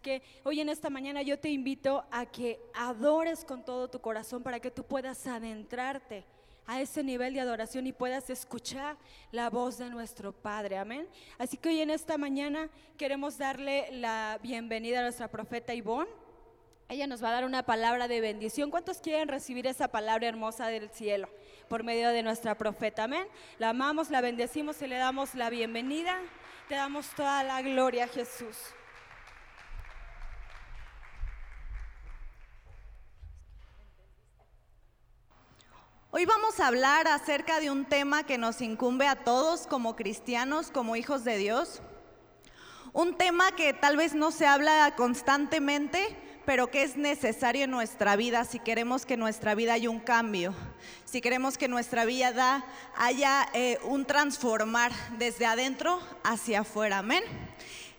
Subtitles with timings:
[0.00, 4.42] que hoy en esta mañana yo te invito a que adores con todo tu corazón
[4.42, 6.24] para que tú puedas adentrarte
[6.66, 8.96] a ese nivel de adoración y puedas escuchar
[9.32, 10.78] la voz de nuestro Padre.
[10.78, 11.08] Amén.
[11.38, 16.10] Así que hoy en esta mañana queremos darle la bienvenida a nuestra profeta Ivonne.
[16.88, 18.70] Ella nos va a dar una palabra de bendición.
[18.70, 21.28] ¿Cuántos quieren recibir esa palabra hermosa del cielo
[21.68, 23.04] por medio de nuestra profeta?
[23.04, 23.26] Amén.
[23.58, 26.18] La amamos, la bendecimos y le damos la bienvenida.
[26.68, 28.56] Te damos toda la gloria, Jesús.
[36.12, 40.72] Hoy vamos a hablar acerca de un tema que nos incumbe a todos como cristianos,
[40.72, 41.82] como hijos de Dios.
[42.92, 48.16] Un tema que tal vez no se habla constantemente, pero que es necesario en nuestra
[48.16, 50.52] vida si queremos que nuestra vida haya un cambio,
[51.04, 52.64] si queremos que nuestra vida
[52.96, 56.98] haya eh, un transformar desde adentro hacia afuera.
[56.98, 57.22] Amén.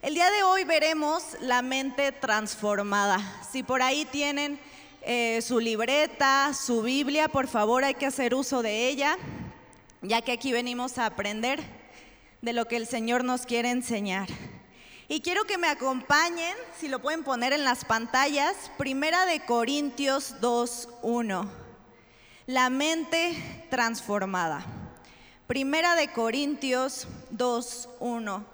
[0.01, 3.21] El día de hoy veremos la mente transformada.
[3.49, 4.59] Si por ahí tienen
[5.01, 9.17] eh, su libreta, su Biblia, por favor hay que hacer uso de ella,
[10.01, 11.59] ya que aquí venimos a aprender
[12.41, 14.27] de lo que el Señor nos quiere enseñar.
[15.07, 20.35] Y quiero que me acompañen, si lo pueden poner en las pantallas, Primera de Corintios
[20.39, 21.49] 2.1,
[22.45, 24.63] la mente transformada.
[25.47, 28.45] Primera de Corintios 2.1.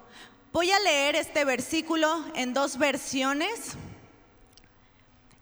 [0.52, 3.76] Voy a leer este versículo en dos versiones.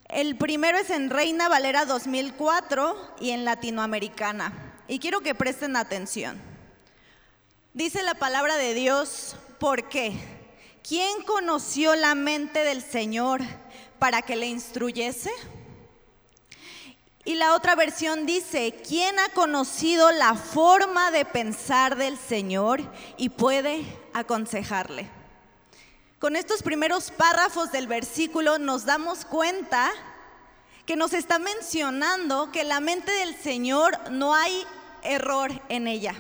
[0.09, 4.77] El primero es en Reina Valera 2004 y en Latinoamericana.
[4.87, 6.41] Y quiero que presten atención.
[7.75, 10.13] Dice la palabra de Dios, ¿por qué?
[10.87, 13.41] ¿Quién conoció la mente del Señor
[13.99, 15.33] para que le instruyese?
[17.25, 22.81] Y la otra versión dice, ¿quién ha conocido la forma de pensar del Señor
[23.17, 25.11] y puede aconsejarle?
[26.19, 29.93] Con estos primeros párrafos del versículo nos damos cuenta
[30.87, 34.65] que nos está mencionando que la mente del Señor no hay
[35.03, 36.15] error en ella,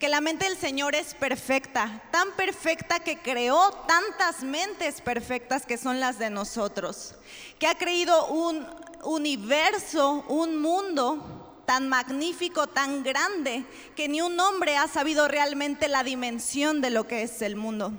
[0.00, 5.78] que la mente del Señor es perfecta, tan perfecta que creó tantas mentes perfectas que
[5.78, 7.14] son las de nosotros,
[7.60, 8.66] que ha creído un
[9.04, 16.02] universo, un mundo tan magnífico, tan grande, que ni un hombre ha sabido realmente la
[16.02, 17.92] dimensión de lo que es el mundo.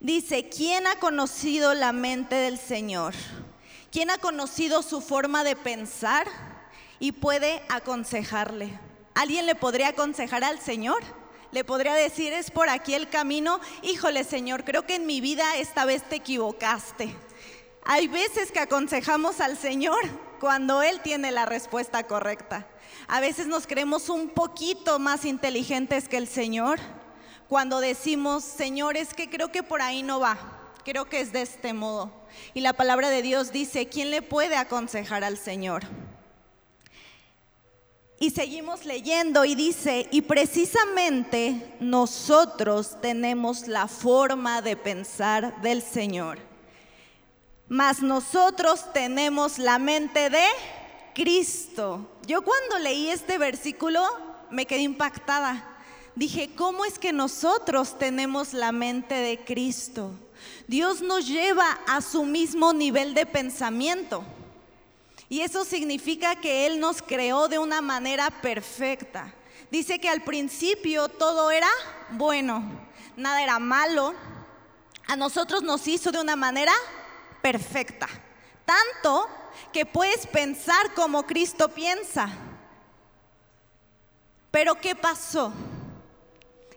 [0.00, 3.14] Dice, ¿quién ha conocido la mente del Señor?
[3.90, 6.28] ¿Quién ha conocido su forma de pensar
[7.00, 8.78] y puede aconsejarle?
[9.14, 11.02] ¿Alguien le podría aconsejar al Señor?
[11.50, 13.58] Le podría decir, es por aquí el camino.
[13.82, 17.14] Híjole, Señor, creo que en mi vida esta vez te equivocaste.
[17.82, 20.00] Hay veces que aconsejamos al Señor
[20.40, 22.66] cuando Él tiene la respuesta correcta.
[23.08, 26.78] A veces nos creemos un poquito más inteligentes que el Señor
[27.48, 30.38] cuando decimos, Señor, es que creo que por ahí no va,
[30.84, 32.10] creo que es de este modo.
[32.54, 35.84] Y la palabra de Dios dice, ¿quién le puede aconsejar al Señor?
[38.18, 46.38] Y seguimos leyendo y dice, y precisamente nosotros tenemos la forma de pensar del Señor,
[47.68, 50.44] mas nosotros tenemos la mente de
[51.14, 52.08] Cristo.
[52.26, 54.02] Yo cuando leí este versículo
[54.50, 55.75] me quedé impactada
[56.16, 60.10] dije, ¿cómo es que nosotros tenemos la mente de Cristo?
[60.66, 64.24] Dios nos lleva a su mismo nivel de pensamiento.
[65.28, 69.32] Y eso significa que Él nos creó de una manera perfecta.
[69.70, 71.68] Dice que al principio todo era
[72.10, 72.64] bueno,
[73.16, 74.14] nada era malo.
[75.08, 76.72] A nosotros nos hizo de una manera
[77.42, 78.08] perfecta.
[78.64, 79.28] Tanto
[79.72, 82.28] que puedes pensar como Cristo piensa.
[84.50, 85.52] Pero ¿qué pasó?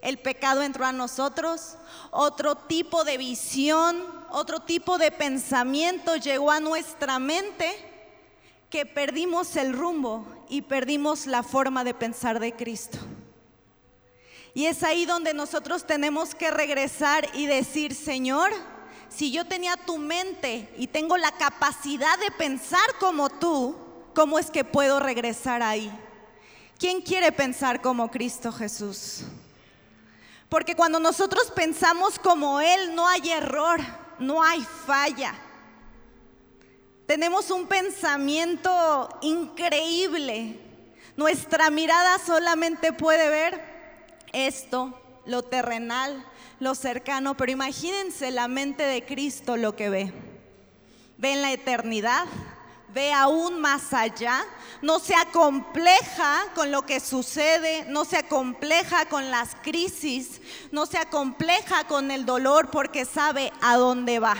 [0.02, 1.76] El pecado entró a nosotros,
[2.12, 7.68] otro tipo de visión, otro tipo de pensamiento llegó a nuestra mente
[8.70, 13.00] que perdimos el rumbo y perdimos la forma de pensar de Cristo.
[14.54, 18.52] Y es ahí donde nosotros tenemos que regresar y decir, Señor,
[19.10, 23.76] si yo tenía tu mente y tengo la capacidad de pensar como tú,
[24.14, 25.92] ¿cómo es que puedo regresar ahí?
[26.78, 29.24] ¿Quién quiere pensar como Cristo Jesús?
[30.50, 33.80] Porque cuando nosotros pensamos como Él, no hay error,
[34.18, 35.36] no hay falla.
[37.06, 40.60] Tenemos un pensamiento increíble.
[41.16, 43.62] Nuestra mirada solamente puede ver
[44.34, 46.26] esto, lo terrenal,
[46.60, 50.14] lo cercano, pero imagínense la mente de Cristo lo que ve.
[51.18, 52.26] Ve en la eternidad,
[52.94, 54.44] ve aún más allá,
[54.82, 60.42] no se acompleja con lo que sucede, no se acompleja con las crisis,
[60.72, 64.36] no se acompleja con el dolor porque sabe a dónde va.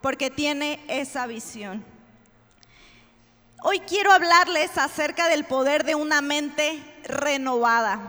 [0.00, 1.84] porque tiene esa visión.
[3.62, 8.00] Hoy quiero hablarles acerca del poder de una mente renovada,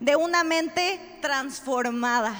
[0.00, 2.34] de una mente transformada.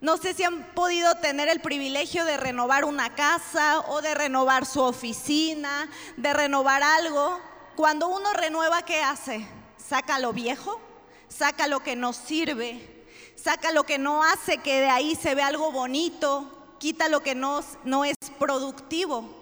[0.00, 4.64] No sé si han podido tener el privilegio de renovar una casa o de renovar
[4.64, 7.40] su oficina, de renovar algo.
[7.74, 9.46] Cuando uno renueva, ¿qué hace?
[9.76, 10.80] Saca lo viejo,
[11.28, 15.48] saca lo que no sirve, saca lo que no hace que de ahí se vea
[15.48, 19.38] algo bonito, quita lo que no, no es productivo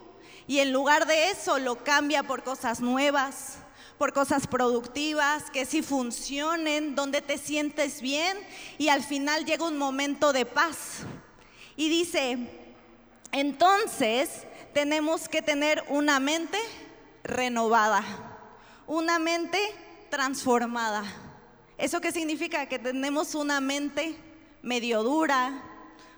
[0.47, 3.59] y en lugar de eso lo cambia por cosas nuevas,
[3.99, 8.37] por cosas productivas, que sí funcionen, donde te sientes bien
[8.79, 11.01] y al final llega un momento de paz.
[11.77, 12.39] Y dice,
[13.33, 16.59] entonces tenemos que tener una mente
[17.25, 18.05] renovada,
[18.87, 19.59] una mente
[20.11, 21.05] transformada.
[21.79, 22.67] ¿Eso qué significa?
[22.67, 24.17] Que tenemos una mente
[24.63, 25.63] medio dura,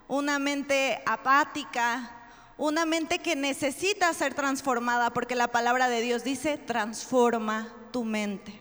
[0.07, 2.18] una mente apática,
[2.59, 8.61] una mente que necesita ser transformada porque la palabra de Dios dice, transforma tu mente.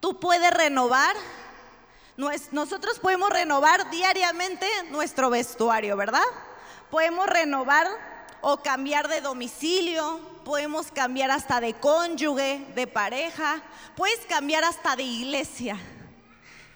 [0.00, 1.14] Tú puedes renovar,
[2.50, 6.24] nosotros podemos renovar diariamente nuestro vestuario, ¿verdad?
[6.90, 7.86] Podemos renovar
[8.40, 13.62] o cambiar de domicilio, podemos cambiar hasta de cónyuge, de pareja,
[13.94, 15.78] puedes cambiar hasta de iglesia.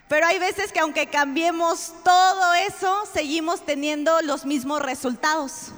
[0.08, 5.72] Pero hay veces que aunque cambiemos todo eso, seguimos teniendo los mismos resultados.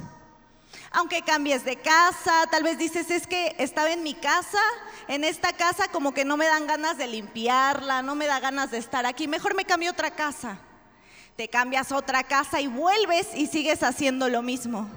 [0.91, 4.59] Aunque cambies de casa, tal vez dices, es que estaba en mi casa,
[5.09, 8.71] en esta casa como que no me dan ganas de limpiarla, no me da ganas
[8.71, 10.59] de estar aquí, mejor me cambio otra casa.
[11.37, 14.89] Te cambias otra casa y vuelves y sigues haciendo lo mismo.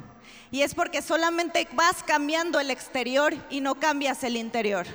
[0.52, 4.88] Y es porque solamente vas cambiando el exterior y no cambias el interior.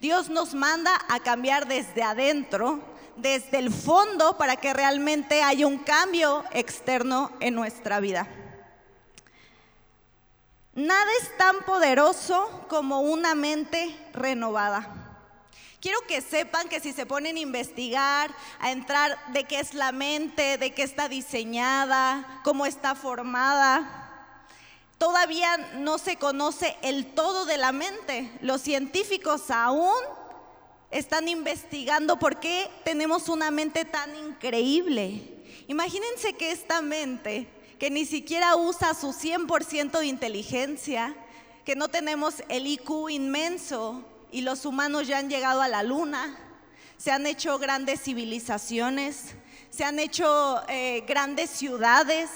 [0.00, 2.80] Dios nos manda a cambiar desde adentro
[3.20, 8.28] desde el fondo para que realmente haya un cambio externo en nuestra vida.
[10.74, 15.10] Nada es tan poderoso como una mente renovada.
[15.80, 18.30] Quiero que sepan que si se ponen a investigar,
[18.60, 24.00] a entrar de qué es la mente, de qué está diseñada, cómo está formada,
[24.98, 28.30] todavía no se conoce el todo de la mente.
[28.42, 29.96] Los científicos aún
[30.90, 35.22] están investigando por qué tenemos una mente tan increíble.
[35.68, 37.46] Imagínense que esta mente,
[37.78, 41.14] que ni siquiera usa su 100% de inteligencia,
[41.64, 46.36] que no tenemos el IQ inmenso y los humanos ya han llegado a la luna,
[46.96, 49.34] se han hecho grandes civilizaciones,
[49.70, 52.28] se han hecho eh, grandes ciudades,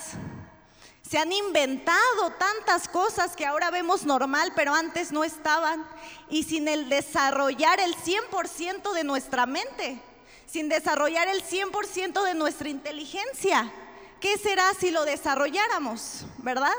[1.15, 5.87] se han inventado tantas cosas que ahora vemos normal, pero antes no estaban.
[6.29, 10.03] Y sin el desarrollar el 100% de nuestra mente,
[10.45, 13.73] sin desarrollar el 100% de nuestra inteligencia,
[14.21, 16.27] ¿qué será si lo desarrolláramos?
[16.39, 16.75] ¿Verdad?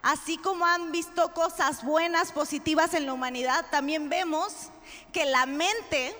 [0.00, 4.52] Así como han visto cosas buenas, positivas en la humanidad, también vemos
[5.12, 6.16] que la mente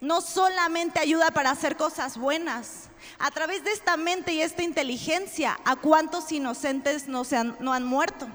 [0.00, 5.58] no solamente ayuda para hacer cosas buenas, a través de esta mente y esta inteligencia,
[5.64, 8.28] ¿a cuántos inocentes no, se han, no han muerto?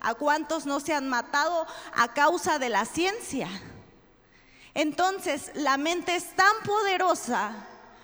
[0.00, 3.48] ¿A cuántos no se han matado a causa de la ciencia?
[4.72, 7.52] Entonces, la mente es tan poderosa,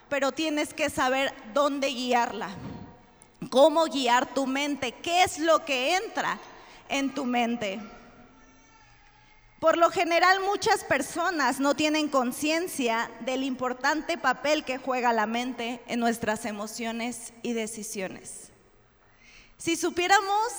[0.09, 2.51] pero tienes que saber dónde guiarla,
[3.51, 6.39] cómo guiar tu mente, qué es lo que entra
[6.89, 7.81] en tu mente.
[9.61, 15.81] Por lo general muchas personas no tienen conciencia del importante papel que juega la mente
[15.87, 18.53] en nuestras emociones y decisiones.
[19.57, 20.53] Si supiéramos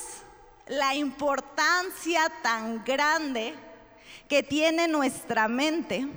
[0.66, 3.54] la importancia tan grande
[4.28, 6.08] que tiene nuestra mente,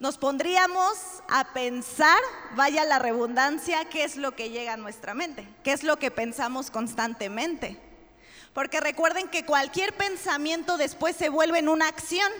[0.00, 2.18] nos pondríamos a pensar,
[2.56, 6.10] vaya la redundancia, qué es lo que llega a nuestra mente, qué es lo que
[6.10, 7.78] pensamos constantemente.
[8.54, 12.32] Porque recuerden que cualquier pensamiento después se vuelve en una acción.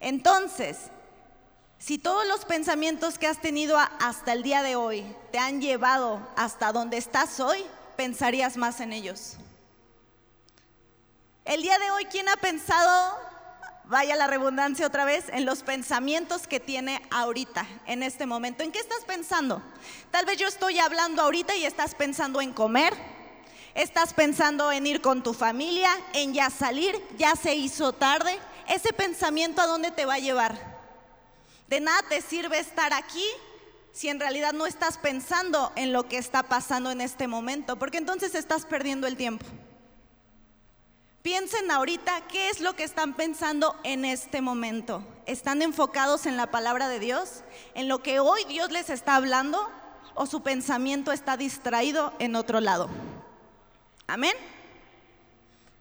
[0.00, 0.76] Entonces,
[1.78, 6.26] si todos los pensamientos que has tenido hasta el día de hoy te han llevado
[6.36, 7.64] hasta donde estás hoy,
[7.96, 9.36] pensarías más en ellos.
[11.44, 13.18] El día de hoy, ¿quién ha pensado,
[13.84, 18.62] vaya la redundancia otra vez, en los pensamientos que tiene ahorita, en este momento?
[18.64, 19.62] ¿En qué estás pensando?
[20.10, 22.94] Tal vez yo estoy hablando ahorita y estás pensando en comer,
[23.74, 28.38] Estás pensando en ir con tu familia, en ya salir, ya se hizo tarde.
[28.68, 30.74] Ese pensamiento a dónde te va a llevar?
[31.68, 33.24] De nada te sirve estar aquí
[33.92, 37.98] si en realidad no estás pensando en lo que está pasando en este momento, porque
[37.98, 39.46] entonces estás perdiendo el tiempo.
[41.22, 45.04] Piensen ahorita qué es lo que están pensando en este momento.
[45.26, 47.42] ¿Están enfocados en la palabra de Dios?
[47.74, 49.68] ¿En lo que hoy Dios les está hablando?
[50.14, 52.88] o su pensamiento está distraído en otro lado.
[54.06, 54.34] Amén.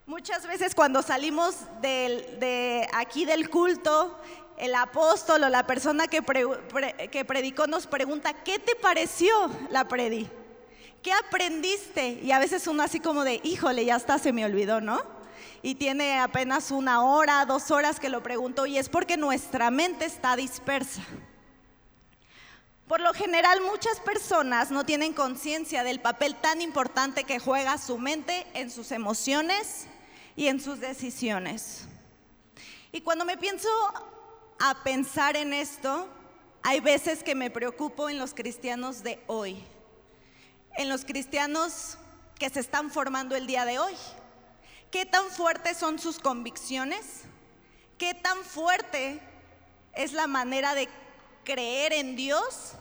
[0.05, 4.17] Muchas veces cuando salimos de aquí del culto,
[4.57, 6.21] el apóstol o la persona que,
[7.11, 9.33] que predicó nos pregunta, ¿qué te pareció
[9.69, 10.29] la predi?
[11.01, 12.19] ¿Qué aprendiste?
[12.23, 15.01] Y a veces uno así como de, híjole, ya está, se me olvidó, ¿no?
[15.61, 20.05] Y tiene apenas una hora, dos horas que lo preguntó y es porque nuestra mente
[20.05, 21.01] está dispersa.
[22.87, 27.97] Por lo general muchas personas no tienen conciencia del papel tan importante que juega su
[27.97, 29.87] mente en sus emociones
[30.35, 31.85] y en sus decisiones.
[32.91, 33.69] Y cuando me pienso
[34.59, 36.09] a pensar en esto,
[36.61, 39.63] hay veces que me preocupo en los cristianos de hoy,
[40.75, 41.97] en los cristianos
[42.37, 43.95] que se están formando el día de hoy.
[44.91, 47.23] ¿Qué tan fuertes son sus convicciones?
[47.97, 49.21] ¿Qué tan fuerte
[49.93, 50.89] es la manera de
[51.43, 52.73] creer en Dios,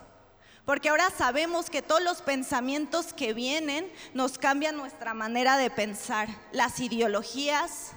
[0.64, 6.28] porque ahora sabemos que todos los pensamientos que vienen nos cambian nuestra manera de pensar,
[6.52, 7.92] las ideologías,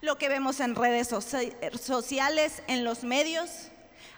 [0.00, 3.50] lo que vemos en redes sociales, en los medios,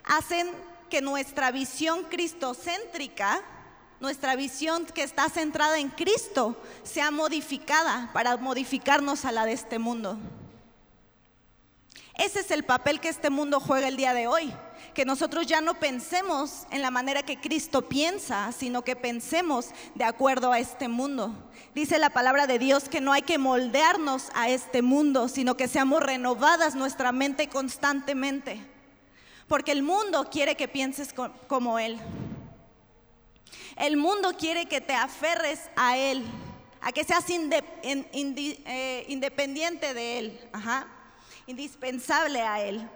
[0.04, 0.50] hacen
[0.88, 3.42] que nuestra visión cristocéntrica,
[4.00, 9.78] nuestra visión que está centrada en Cristo, sea modificada para modificarnos a la de este
[9.78, 10.18] mundo.
[12.20, 14.52] Ese es el papel que este mundo juega el día de hoy
[14.94, 20.04] que nosotros ya no pensemos en la manera que Cristo piensa, sino que pensemos de
[20.04, 21.32] acuerdo a este mundo.
[21.74, 25.68] Dice la palabra de Dios que no hay que moldearnos a este mundo, sino que
[25.68, 28.60] seamos renovadas nuestra mente constantemente.
[29.46, 31.14] Porque el mundo quiere que pienses
[31.46, 31.98] como Él.
[33.76, 36.24] El mundo quiere que te aferres a Él,
[36.80, 40.40] a que seas eh, independiente de Él,
[41.50, 42.88] indispensable a Él.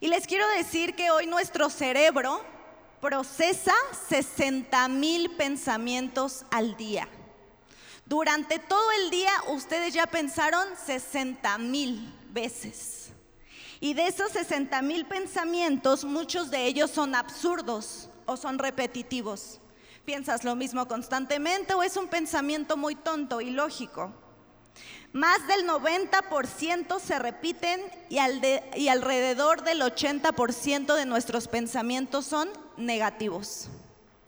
[0.00, 2.42] Y les quiero decir que hoy nuestro cerebro
[3.00, 3.74] procesa
[4.08, 7.08] 60 mil pensamientos al día.
[8.06, 13.10] Durante todo el día ustedes ya pensaron 60 mil veces.
[13.80, 19.60] Y de esos 60 mil pensamientos, muchos de ellos son absurdos o son repetitivos.
[20.04, 24.12] ¿Piensas lo mismo constantemente o es un pensamiento muy tonto y lógico?
[25.12, 27.80] Más del 90% se repiten
[28.10, 33.68] y, alrededor del 80% de nuestros pensamientos son negativos.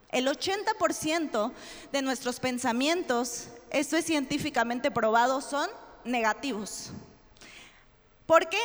[0.09, 1.51] El 80%
[1.91, 5.69] de nuestros pensamientos, esto es científicamente probado, son
[6.03, 6.91] negativos.
[8.25, 8.59] ¿Por qué?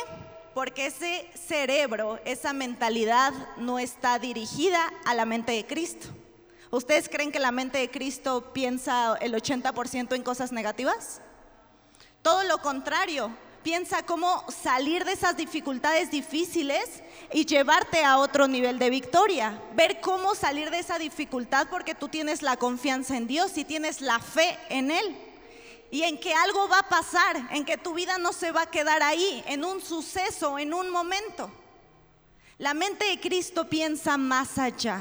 [0.55, 6.07] Porque ese cerebro, esa mentalidad no está dirigida a la mente de Cristo.
[6.71, 11.21] ¿Ustedes creen que la mente de Cristo piensa el 80% en cosas negativas?
[12.27, 13.31] Todo lo contrario,
[13.63, 19.61] piensa cómo salir de esas dificultades difíciles y llevarte a otro nivel de victoria.
[19.75, 24.01] Ver cómo salir de esa dificultad porque tú tienes la confianza en Dios y tienes
[24.01, 25.17] la fe en Él.
[25.89, 28.71] Y en que algo va a pasar, en que tu vida no se va a
[28.71, 31.49] quedar ahí, en un suceso, en un momento.
[32.57, 34.99] La mente de Cristo piensa más allá.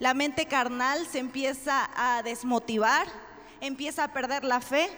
[0.00, 3.06] La mente carnal se empieza a desmotivar,
[3.60, 4.90] empieza a perder la fe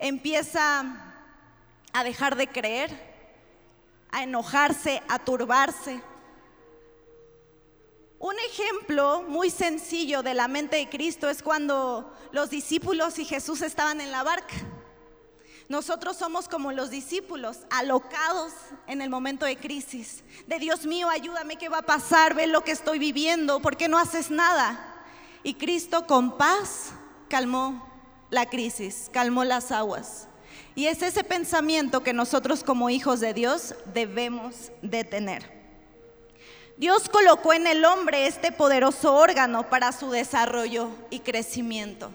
[0.00, 0.84] empieza
[1.92, 2.90] a dejar de creer,
[4.10, 6.00] a enojarse, a turbarse.
[8.18, 13.62] Un ejemplo muy sencillo de la mente de Cristo es cuando los discípulos y Jesús
[13.62, 14.54] estaban en la barca.
[15.68, 18.52] Nosotros somos como los discípulos, alocados
[18.88, 20.24] en el momento de crisis.
[20.48, 22.34] De Dios mío, ayúdame, ¿qué va a pasar?
[22.34, 25.02] Ve lo que estoy viviendo, ¿por qué no haces nada?
[25.44, 26.90] Y Cristo con paz
[27.28, 27.89] calmó
[28.30, 30.28] la crisis, calmó las aguas.
[30.74, 35.60] Y es ese pensamiento que nosotros como hijos de Dios debemos de tener.
[36.76, 42.10] Dios colocó en el hombre este poderoso órgano para su desarrollo y crecimiento.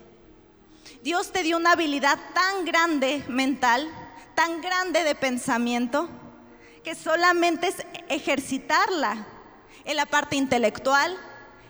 [1.03, 3.87] Dios te dio una habilidad tan grande mental,
[4.33, 6.09] tan grande de pensamiento,
[6.83, 7.75] que solamente es
[8.09, 9.27] ejercitarla
[9.83, 11.15] en la parte intelectual,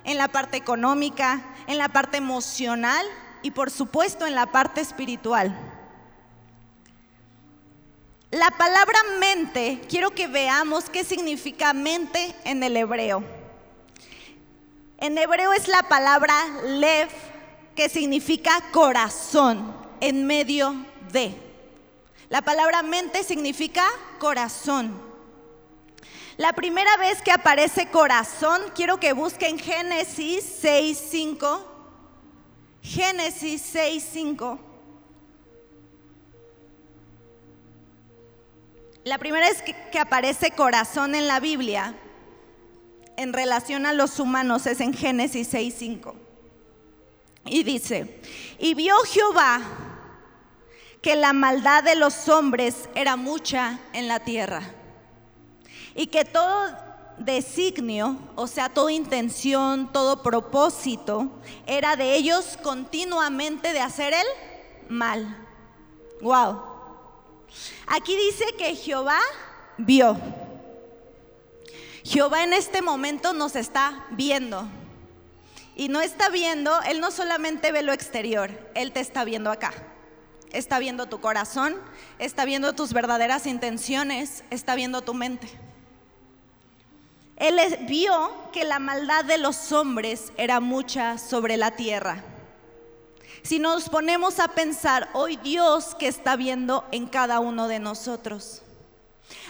[0.05, 3.05] en la parte económica, en la parte emocional
[3.45, 5.55] y por supuesto en la parte espiritual.
[8.31, 13.23] La palabra mente, quiero que veamos qué significa mente en el hebreo.
[14.97, 16.33] En hebreo es la palabra
[16.63, 17.09] lev,
[17.75, 21.35] que significa corazón, en medio de.
[22.29, 23.85] La palabra mente significa
[24.17, 24.99] corazón.
[26.37, 31.74] La primera vez que aparece corazón, quiero que busquen Génesis 6.5
[32.85, 34.59] Génesis 6:5.
[39.03, 41.95] La primera vez que, aparece corazón en la Biblia
[43.17, 46.13] en relación a los humanos es en Génesis 6:5.
[47.45, 48.21] Y dice,
[48.59, 49.61] y vio Jehová
[51.01, 54.61] que la maldad de los hombres era mucha en la tierra
[55.95, 56.84] y que todo
[57.17, 61.29] designio, o sea, toda intención, todo propósito,
[61.65, 64.25] era de ellos continuamente de hacer el
[64.89, 65.37] mal.
[66.21, 66.61] Wow.
[67.87, 69.19] Aquí dice que Jehová
[69.77, 70.17] vio.
[72.03, 74.67] Jehová en este momento nos está viendo.
[75.75, 79.73] Y no está viendo, Él no solamente ve lo exterior, Él te está viendo acá.
[80.51, 81.75] Está viendo tu corazón,
[82.17, 85.49] está viendo tus verdaderas intenciones, está viendo tu mente.
[87.37, 92.23] Él vio que la maldad de los hombres era mucha sobre la tierra.
[93.43, 98.61] Si nos ponemos a pensar, hoy Dios que está viendo en cada uno de nosotros.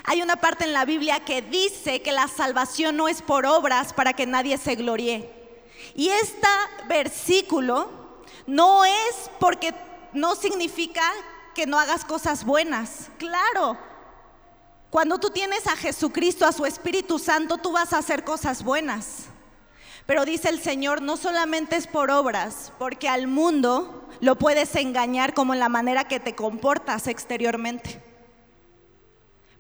[0.03, 3.93] Hay una parte en la Biblia que dice que la salvación no es por obras
[3.93, 5.31] para que nadie se gloríe.
[5.95, 6.47] Y este
[6.87, 7.89] versículo
[8.47, 9.73] no es porque
[10.13, 11.03] no significa
[11.53, 13.09] que no hagas cosas buenas.
[13.17, 13.77] Claro,
[14.95, 19.25] cuando tú tienes a Jesucristo, a su Espíritu Santo, tú vas a hacer cosas buenas.
[20.05, 25.33] Pero dice el Señor, no solamente es por obras, porque al mundo lo puedes engañar
[25.33, 28.01] como en la manera que te comportas exteriormente.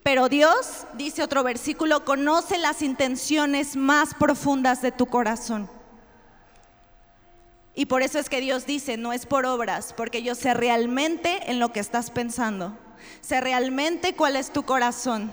[0.03, 5.69] Pero Dios, dice otro versículo, conoce las intenciones más profundas de tu corazón.
[7.73, 11.51] Y por eso es que Dios dice, no es por obras, porque yo sé realmente
[11.51, 12.84] en lo que estás pensando.
[13.21, 15.31] Sé realmente cuál es tu corazón.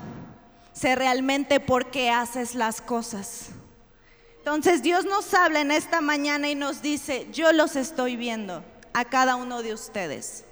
[0.73, 3.49] Sé realmente por qué haces las cosas.
[4.37, 8.63] Entonces Dios nos habla en esta mañana y nos dice, yo los estoy viendo
[8.93, 10.43] a cada uno de ustedes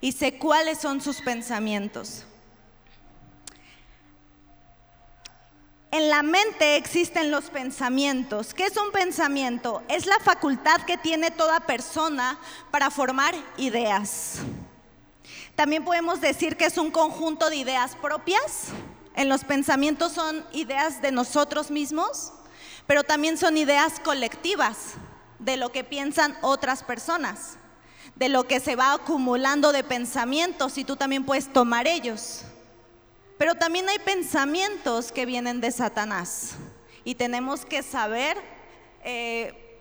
[0.00, 2.24] y sé cuáles son sus pensamientos.
[5.90, 8.52] En la mente existen los pensamientos.
[8.52, 9.82] ¿Qué es un pensamiento?
[9.88, 12.38] Es la facultad que tiene toda persona
[12.70, 14.40] para formar ideas.
[15.58, 18.68] También podemos decir que es un conjunto de ideas propias.
[19.16, 22.32] En los pensamientos son ideas de nosotros mismos,
[22.86, 24.94] pero también son ideas colectivas
[25.40, 27.56] de lo que piensan otras personas,
[28.14, 32.42] de lo que se va acumulando de pensamientos y tú también puedes tomar ellos.
[33.36, 36.52] Pero también hay pensamientos que vienen de Satanás
[37.02, 38.38] y tenemos que saber
[39.02, 39.80] eh,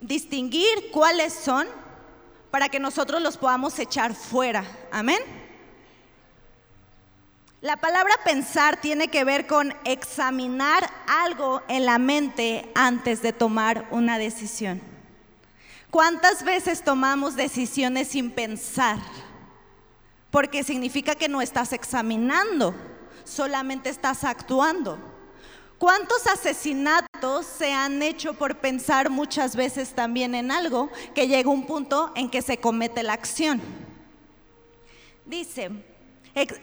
[0.00, 1.66] distinguir cuáles son
[2.50, 4.64] para que nosotros los podamos echar fuera.
[4.90, 5.18] Amén.
[7.60, 13.88] La palabra pensar tiene que ver con examinar algo en la mente antes de tomar
[13.90, 14.80] una decisión.
[15.90, 18.98] ¿Cuántas veces tomamos decisiones sin pensar?
[20.30, 22.74] Porque significa que no estás examinando,
[23.24, 25.17] solamente estás actuando.
[25.78, 31.66] ¿Cuántos asesinatos se han hecho por pensar muchas veces también en algo que llega un
[31.66, 33.62] punto en que se comete la acción?
[35.24, 35.70] Dice,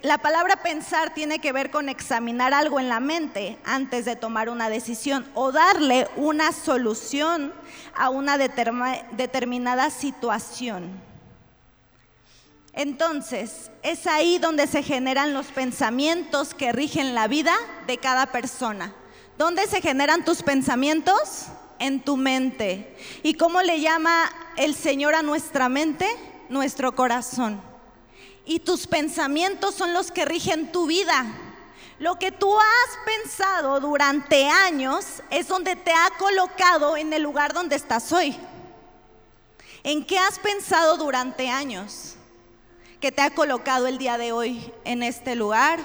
[0.02, 4.50] la palabra pensar tiene que ver con examinar algo en la mente antes de tomar
[4.50, 7.54] una decisión o darle una solución
[7.96, 10.92] a una determinada situación.
[12.74, 17.56] Entonces, es ahí donde se generan los pensamientos que rigen la vida
[17.88, 18.94] de cada persona.
[19.38, 21.48] ¿Dónde se generan tus pensamientos?
[21.78, 22.96] En tu mente.
[23.22, 26.08] ¿Y cómo le llama el Señor a nuestra mente?
[26.48, 27.62] Nuestro corazón.
[28.46, 31.26] Y tus pensamientos son los que rigen tu vida.
[32.00, 37.54] Lo que tú has pensado durante años es donde te ha colocado en el lugar
[37.54, 38.38] donde estás hoy.
[39.84, 42.16] ¿En qué has pensado durante años?
[43.00, 45.80] Que te ha colocado el día de hoy en este lugar,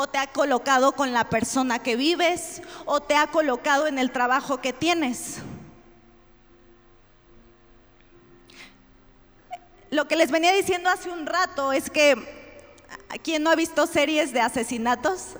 [0.00, 4.12] o te ha colocado con la persona que vives, o te ha colocado en el
[4.12, 5.38] trabajo que tienes.
[9.90, 12.14] Lo que les venía diciendo hace un rato es que,
[13.24, 15.34] ¿quién no ha visto series de asesinatos?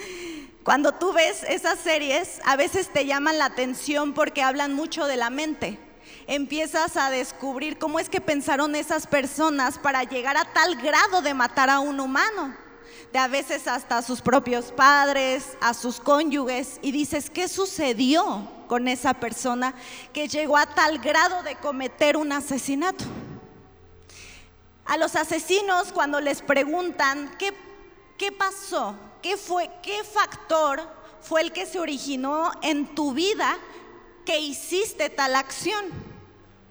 [0.64, 5.16] Cuando tú ves esas series, a veces te llaman la atención porque hablan mucho de
[5.16, 5.78] la mente.
[6.26, 11.32] Empiezas a descubrir cómo es que pensaron esas personas para llegar a tal grado de
[11.32, 12.67] matar a un humano
[13.12, 18.48] de a veces hasta a sus propios padres, a sus cónyuges, y dices, ¿qué sucedió
[18.66, 19.74] con esa persona
[20.12, 23.04] que llegó a tal grado de cometer un asesinato?
[24.84, 27.54] A los asesinos cuando les preguntan, ¿qué,
[28.16, 28.94] qué pasó?
[29.22, 29.70] ¿Qué fue?
[29.82, 30.80] ¿Qué factor
[31.20, 33.58] fue el que se originó en tu vida
[34.24, 35.86] que hiciste tal acción?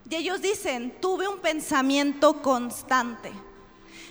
[0.09, 3.31] Y ellos dicen, tuve un pensamiento constante.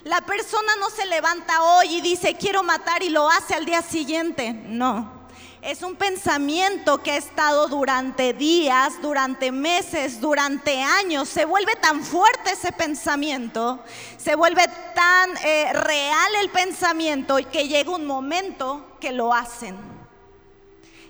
[0.06, 3.82] La persona no se levanta hoy y dice, quiero matar y lo hace al día
[3.82, 4.52] siguiente.
[4.52, 5.26] No.
[5.62, 11.28] es un pensamiento que ha estado durante días, durante meses, durante años.
[11.28, 13.80] Se vuelve tan fuerte ese pensamiento,
[14.16, 14.62] se vuelve
[14.94, 19.76] tan eh, real el pensamiento que llega un momento que lo hacen.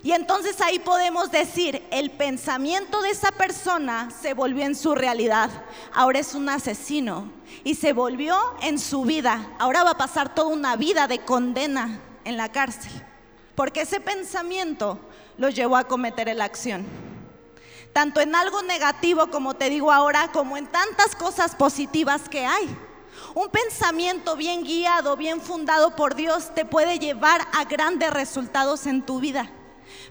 [0.01, 5.51] Y entonces ahí podemos decir, el pensamiento de esa persona se volvió en su realidad.
[5.93, 9.51] Ahora es un asesino y se volvió en su vida.
[9.59, 12.91] Ahora va a pasar toda una vida de condena en la cárcel.
[13.55, 14.99] Porque ese pensamiento
[15.37, 16.85] lo llevó a cometer la acción.
[17.93, 22.67] Tanto en algo negativo como te digo ahora, como en tantas cosas positivas que hay.
[23.33, 29.03] Un pensamiento bien guiado, bien fundado por Dios, te puede llevar a grandes resultados en
[29.03, 29.51] tu vida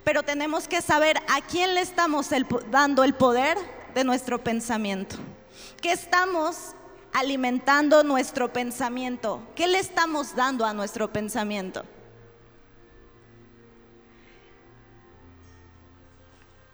[0.05, 2.29] pero tenemos que saber a quién le estamos
[2.71, 3.59] dando el poder
[3.95, 5.17] de nuestro pensamiento.
[5.81, 6.75] ¿Qué estamos
[7.13, 9.43] alimentando nuestro pensamiento?
[9.55, 11.85] ¿Qué le estamos dando a nuestro pensamiento?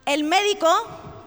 [0.05, 0.69] El médico,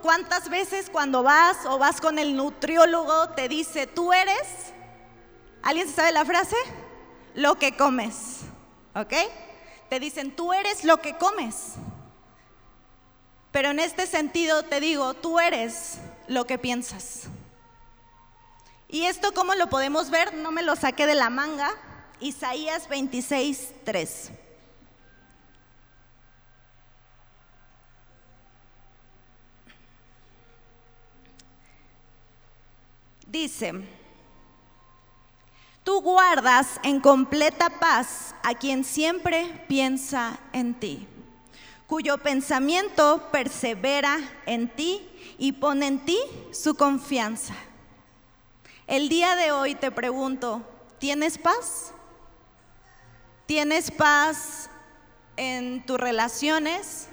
[0.02, 4.74] ¿cuántas veces cuando vas o vas con el nutriólogo te dice, tú eres,
[5.64, 6.58] ¿alguien sabe la frase?
[7.34, 8.42] Lo que comes,
[8.94, 9.14] ¿ok?
[9.90, 11.76] Te dicen, tú eres lo que comes.
[13.52, 17.30] Pero en este sentido te digo, tú eres lo que piensas.
[18.88, 20.34] ¿Y esto cómo lo podemos ver?
[20.36, 21.72] No me lo saqué de la manga.
[22.20, 24.32] Isaías 26, 3.
[33.28, 33.74] Dice,
[35.84, 41.08] tú guardas en completa paz a quien siempre piensa en ti
[41.88, 46.18] cuyo pensamiento persevera en ti y pone en ti
[46.52, 47.54] su confianza.
[48.88, 50.62] El día de hoy te pregunto,
[51.00, 51.92] ¿tienes paz?
[53.48, 54.70] ¿Tienes paz
[55.38, 57.08] en tus relaciones?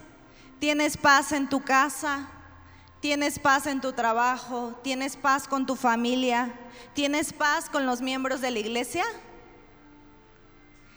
[0.58, 2.28] ¿Tienes paz en tu casa?
[3.00, 4.78] ¿Tienes paz en tu trabajo?
[4.82, 6.52] ¿Tienes paz con tu familia?
[6.92, 9.04] ¿Tienes paz con los miembros de la iglesia?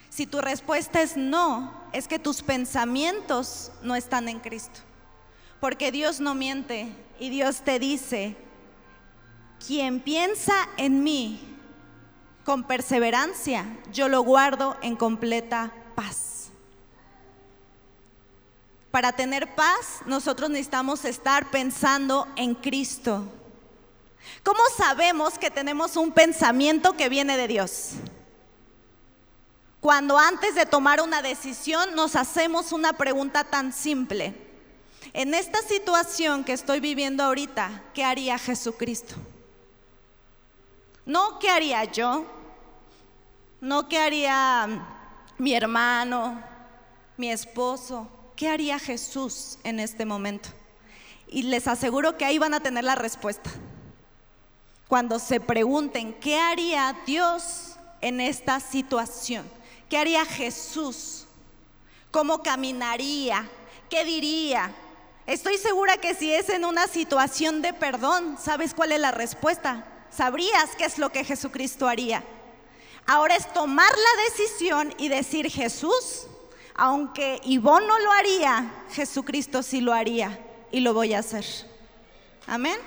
[0.09, 4.81] Si tu respuesta es no, es que tus pensamientos no están en Cristo.
[5.61, 8.35] Porque Dios no miente y Dios te dice,
[9.65, 11.39] quien piensa en mí
[12.43, 16.49] con perseverancia, yo lo guardo en completa paz.
[18.91, 23.25] Para tener paz, nosotros necesitamos estar pensando en Cristo.
[24.43, 27.93] ¿Cómo sabemos que tenemos un pensamiento que viene de Dios?
[29.85, 34.33] cuando antes de tomar una decisión nos hacemos una pregunta tan simple.
[35.13, 39.13] En esta situación que estoy viviendo ahorita, ¿qué haría Jesucristo?
[41.05, 42.25] No qué haría yo,
[43.61, 44.67] no qué haría
[45.37, 46.41] mi hermano,
[47.17, 50.49] mi esposo, ¿qué haría Jesús en este momento?
[51.27, 53.51] Y les aseguro que ahí van a tener la respuesta.
[54.87, 59.45] Cuando se pregunten, ¿qué haría Dios en esta situación?
[59.89, 61.25] ¿Qué haría Jesús?
[62.11, 63.47] ¿Cómo caminaría?
[63.89, 64.73] ¿Qué diría?
[65.27, 69.85] Estoy segura que si es en una situación de perdón, ¿sabes cuál es la respuesta?
[70.15, 72.23] Sabrías qué es lo que Jesucristo haría.
[73.05, 76.27] Ahora es tomar la decisión y decir, Jesús,
[76.73, 80.39] aunque Ivonne no lo haría, Jesucristo sí lo haría
[80.71, 81.45] y lo voy a hacer.
[82.47, 82.77] Amén.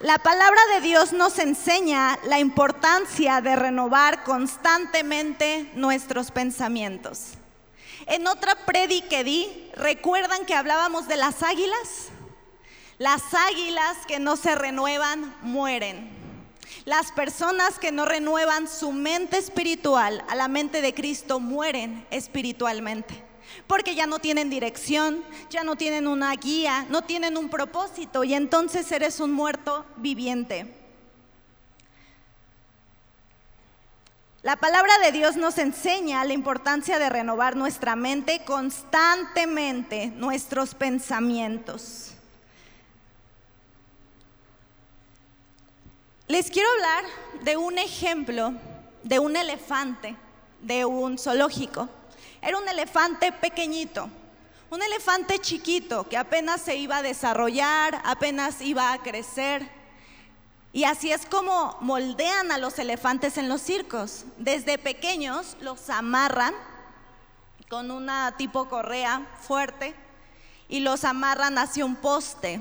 [0.00, 7.39] La palabra de Dios nos enseña la importancia de renovar constantemente nuestros pensamientos.
[8.06, 12.08] En otra predi que di, ¿recuerdan que hablábamos de las águilas?
[12.98, 16.10] Las águilas que no se renuevan mueren.
[16.84, 23.30] Las personas que no renuevan su mente espiritual a la mente de Cristo mueren espiritualmente
[23.66, 28.34] porque ya no tienen dirección, ya no tienen una guía, no tienen un propósito y
[28.34, 30.79] entonces eres un muerto viviente.
[34.42, 42.14] La palabra de Dios nos enseña la importancia de renovar nuestra mente constantemente, nuestros pensamientos.
[46.26, 47.04] Les quiero hablar
[47.42, 48.54] de un ejemplo
[49.02, 50.16] de un elefante
[50.62, 51.90] de un zoológico.
[52.40, 54.08] Era un elefante pequeñito,
[54.70, 59.79] un elefante chiquito que apenas se iba a desarrollar, apenas iba a crecer.
[60.72, 64.24] Y así es como moldean a los elefantes en los circos.
[64.38, 66.54] Desde pequeños los amarran
[67.68, 69.94] con una tipo correa fuerte
[70.68, 72.60] y los amarran hacia un poste.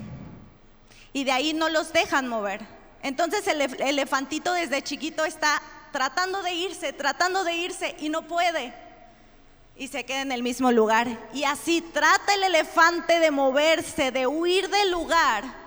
[1.14, 2.66] Y de ahí no los dejan mover.
[3.04, 8.74] Entonces el elefantito desde chiquito está tratando de irse, tratando de irse y no puede.
[9.76, 11.08] Y se queda en el mismo lugar.
[11.34, 15.59] Y así trata el elefante de moverse, de huir del lugar.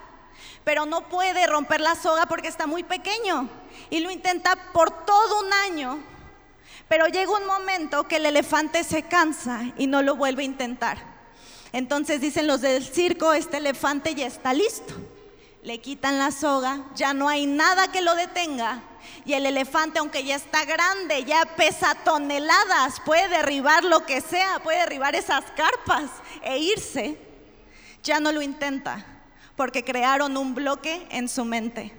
[0.65, 3.49] Pero no puede romper la soga porque está muy pequeño.
[3.91, 5.99] Y lo intenta por todo un año.
[6.89, 10.99] Pero llega un momento que el elefante se cansa y no lo vuelve a intentar.
[11.73, 14.95] Entonces dicen los del circo, este elefante ya está listo.
[15.63, 18.83] Le quitan la soga, ya no hay nada que lo detenga
[19.25, 24.61] y el elefante, aunque ya está grande, ya pesa toneladas, puede derribar lo que sea,
[24.63, 26.11] puede derribar esas carpas
[26.43, 27.17] e irse,
[28.03, 29.05] ya no lo intenta,
[29.57, 31.93] porque crearon un bloque en su mente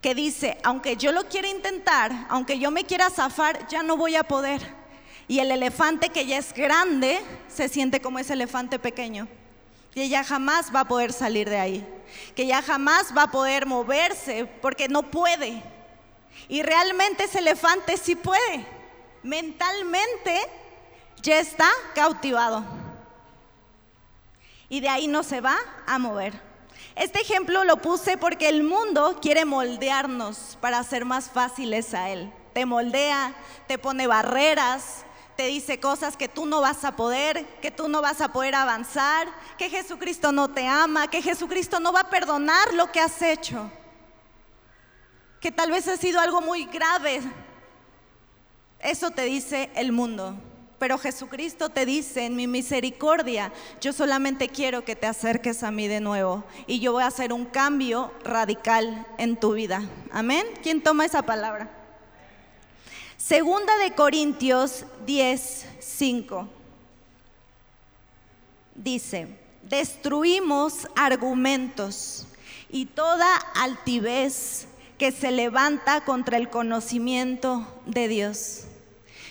[0.00, 4.16] que dice, aunque yo lo quiera intentar, aunque yo me quiera zafar, ya no voy
[4.16, 4.60] a poder.
[5.28, 9.28] Y el elefante que ya es grande se siente como ese elefante pequeño,
[9.94, 11.86] que ya jamás va a poder salir de ahí
[12.34, 15.62] que ya jamás va a poder moverse porque no puede.
[16.48, 18.66] Y realmente ese elefante sí puede.
[19.22, 20.38] Mentalmente
[21.22, 22.64] ya está cautivado.
[24.68, 26.40] Y de ahí no se va a mover.
[26.96, 32.32] Este ejemplo lo puse porque el mundo quiere moldearnos para ser más fáciles a él.
[32.52, 33.34] Te moldea,
[33.66, 35.04] te pone barreras,
[35.36, 38.54] te dice cosas que tú no vas a poder, que tú no vas a poder
[38.54, 39.26] avanzar,
[39.58, 43.68] que Jesucristo no te ama, que Jesucristo no va a perdonar lo que has hecho,
[45.40, 47.20] que tal vez ha sido algo muy grave.
[48.78, 50.36] Eso te dice el mundo.
[50.84, 55.88] Pero Jesucristo te dice, en mi misericordia, yo solamente quiero que te acerques a mí
[55.88, 59.82] de nuevo y yo voy a hacer un cambio radical en tu vida.
[60.12, 60.46] Amén.
[60.62, 61.70] ¿Quién toma esa palabra?
[63.16, 66.48] Segunda de Corintios 10, 5.
[68.74, 69.28] Dice,
[69.62, 72.26] destruimos argumentos
[72.68, 74.66] y toda altivez
[74.98, 78.64] que se levanta contra el conocimiento de Dios.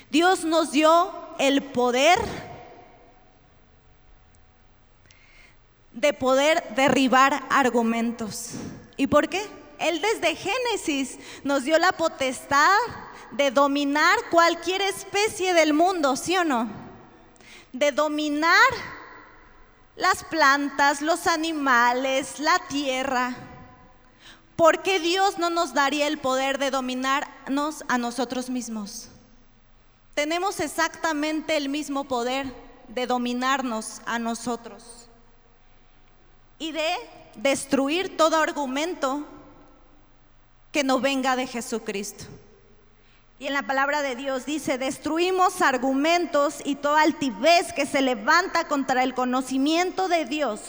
[0.09, 2.19] Dios nos dio el poder
[5.93, 8.51] de poder derribar argumentos.
[8.97, 9.45] ¿Y por qué?
[9.79, 12.77] Él desde Génesis nos dio la potestad
[13.31, 16.69] de dominar cualquier especie del mundo, ¿sí o no?
[17.71, 18.53] De dominar
[19.95, 23.35] las plantas, los animales, la tierra.
[24.55, 29.09] ¿Por qué Dios no nos daría el poder de dominarnos a nosotros mismos?
[30.13, 32.53] Tenemos exactamente el mismo poder
[32.87, 35.07] de dominarnos a nosotros
[36.59, 36.87] y de
[37.35, 39.25] destruir todo argumento
[40.71, 42.25] que no venga de Jesucristo.
[43.39, 48.67] Y en la palabra de Dios dice, destruimos argumentos y toda altivez que se levanta
[48.67, 50.61] contra el conocimiento de Dios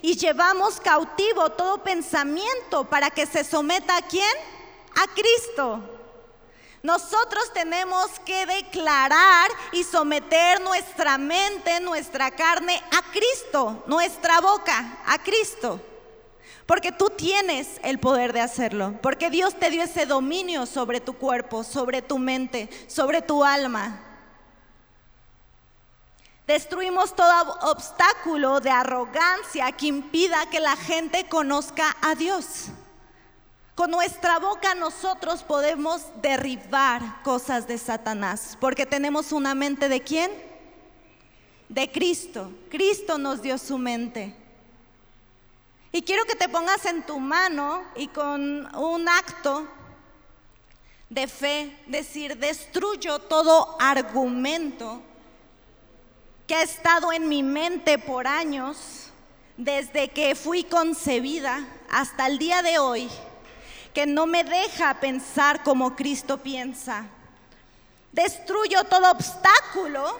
[0.00, 4.32] y llevamos cautivo todo pensamiento para que se someta a quién?
[4.94, 5.91] A Cristo.
[6.82, 15.18] Nosotros tenemos que declarar y someter nuestra mente, nuestra carne a Cristo, nuestra boca a
[15.18, 15.80] Cristo.
[16.66, 18.94] Porque tú tienes el poder de hacerlo.
[19.00, 24.00] Porque Dios te dio ese dominio sobre tu cuerpo, sobre tu mente, sobre tu alma.
[26.46, 32.70] Destruimos todo obstáculo de arrogancia que impida que la gente conozca a Dios.
[33.74, 40.30] Con nuestra boca nosotros podemos derribar cosas de Satanás, porque tenemos una mente de quién?
[41.70, 42.52] De Cristo.
[42.70, 44.36] Cristo nos dio su mente.
[45.90, 49.66] Y quiero que te pongas en tu mano y con un acto
[51.08, 55.00] de fe decir, destruyo todo argumento
[56.46, 59.10] que ha estado en mi mente por años,
[59.56, 63.10] desde que fui concebida hasta el día de hoy,
[63.92, 67.06] que no me deja pensar como Cristo piensa.
[68.12, 70.18] Destruyo todo obstáculo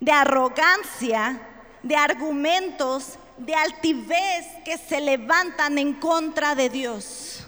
[0.00, 1.40] de arrogancia,
[1.82, 7.44] de argumentos de altivez que se levantan en contra de Dios.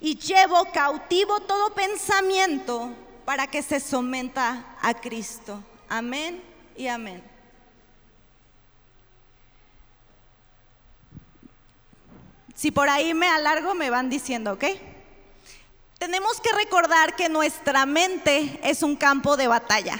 [0.00, 2.92] Y llevo cautivo todo pensamiento
[3.24, 5.62] para que se someta a Cristo.
[5.88, 6.42] Amén
[6.76, 7.22] y amén.
[12.60, 14.64] Si por ahí me alargo, me van diciendo, ¿ok?
[15.98, 19.98] Tenemos que recordar que nuestra mente es un campo de batalla.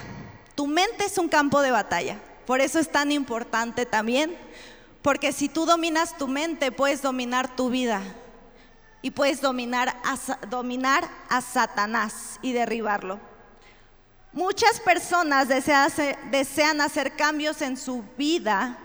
[0.57, 2.21] Tu mente es un campo de batalla.
[2.45, 4.37] Por eso es tan importante también,
[5.01, 8.03] porque si tú dominas tu mente, puedes dominar tu vida
[9.01, 10.19] y puedes dominar a,
[10.49, 13.21] dominar a Satanás y derribarlo.
[14.35, 15.91] Muchas personas desean
[16.31, 18.77] desean hacer cambios en su vida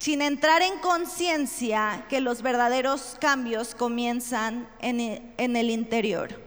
[0.00, 6.40] sin entrar en conciencia que los verdaderos cambios comienzan en, en, el interior.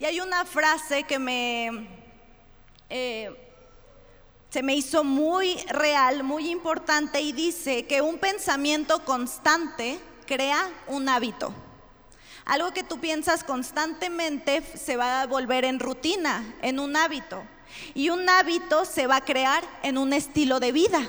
[0.00, 1.86] Y hay una frase que me,
[2.88, 3.30] eh,
[4.48, 11.10] se me hizo muy real, muy importante, y dice que un pensamiento constante crea un
[11.10, 11.52] hábito.
[12.46, 17.44] Algo que tú piensas constantemente se va a volver en rutina, en un hábito.
[17.92, 21.06] Y un hábito se va a crear en un estilo de vida.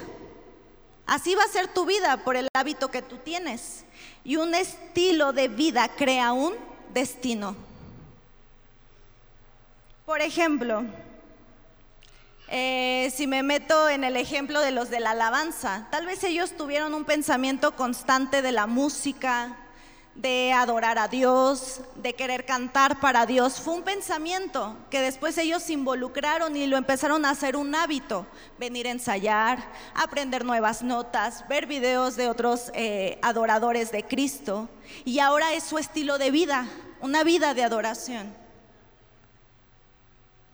[1.10, 3.84] Así va a ser tu vida por el hábito que tú tienes.
[4.24, 6.54] Y un estilo de vida crea un
[6.94, 7.56] destino.
[10.06, 10.84] Por ejemplo,
[12.48, 16.56] eh, si me meto en el ejemplo de los de la alabanza, tal vez ellos
[16.56, 19.58] tuvieron un pensamiento constante de la música,
[20.22, 23.62] de adorar a Dios, de querer cantar para Dios.
[23.62, 28.26] Fue un pensamiento que después ellos se involucraron y lo empezaron a hacer un hábito.
[28.58, 29.64] Venir a ensayar,
[29.96, 34.68] aprender nuevas notas, ver videos de otros eh, adoradores de Cristo.
[35.06, 36.68] Y ahora es su estilo de vida,
[37.00, 38.34] una vida de adoración.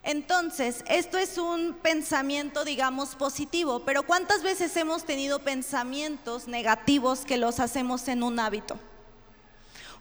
[0.03, 7.37] Entonces, esto es un pensamiento, digamos, positivo, pero ¿cuántas veces hemos tenido pensamientos negativos que
[7.37, 8.77] los hacemos en un hábito?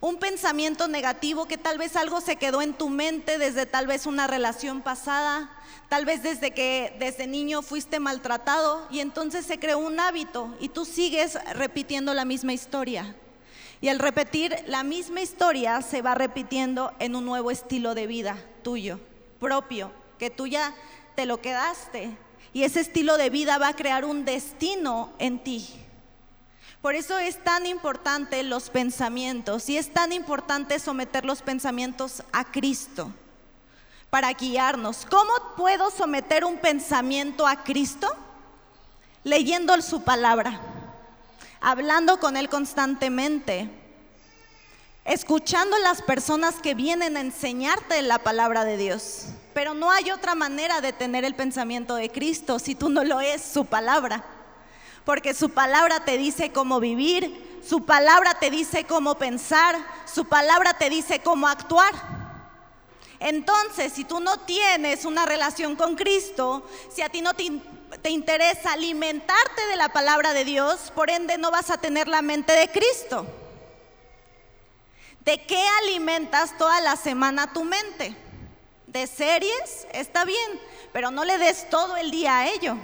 [0.01, 4.05] Un pensamiento negativo que tal vez algo se quedó en tu mente desde tal vez
[4.05, 5.49] una relación pasada,
[5.89, 10.69] tal vez desde que desde niño fuiste maltratado y entonces se creó un hábito y
[10.69, 13.15] tú sigues repitiendo la misma historia.
[13.81, 18.37] Y al repetir la misma historia se va repitiendo en un nuevo estilo de vida
[18.63, 18.99] tuyo,
[19.39, 20.73] propio, que tú ya
[21.15, 22.17] te lo quedaste.
[22.53, 25.67] Y ese estilo de vida va a crear un destino en ti.
[26.85, 32.43] Por eso es tan importante los pensamientos y es tan importante someter los pensamientos a
[32.43, 33.11] Cristo
[34.11, 35.07] para guiarnos.
[35.09, 38.07] ¿Cómo puedo someter un pensamiento a Cristo?
[39.23, 40.59] Leyendo su palabra,
[41.59, 43.67] hablando con Él constantemente,
[45.05, 49.29] escuchando las personas que vienen a enseñarte la palabra de Dios.
[49.55, 53.21] Pero no hay otra manera de tener el pensamiento de Cristo si tú no lo
[53.21, 54.34] es su palabra
[55.05, 59.77] porque su palabra te dice cómo vivir, su palabra te dice cómo pensar,
[60.11, 61.93] su palabra te dice cómo actuar.
[63.19, 67.49] Entonces, si tú no tienes una relación con Cristo, si a ti no te,
[68.01, 72.21] te, interesa alimentarte de la palabra de Dios, por ende no vas a tener la
[72.21, 73.25] mente de Cristo.
[75.21, 78.15] ¿De qué alimentas toda la semana tu mente?
[78.85, 79.87] ¿De series?
[79.91, 82.77] Está bien, pero no le des todo el día a ello.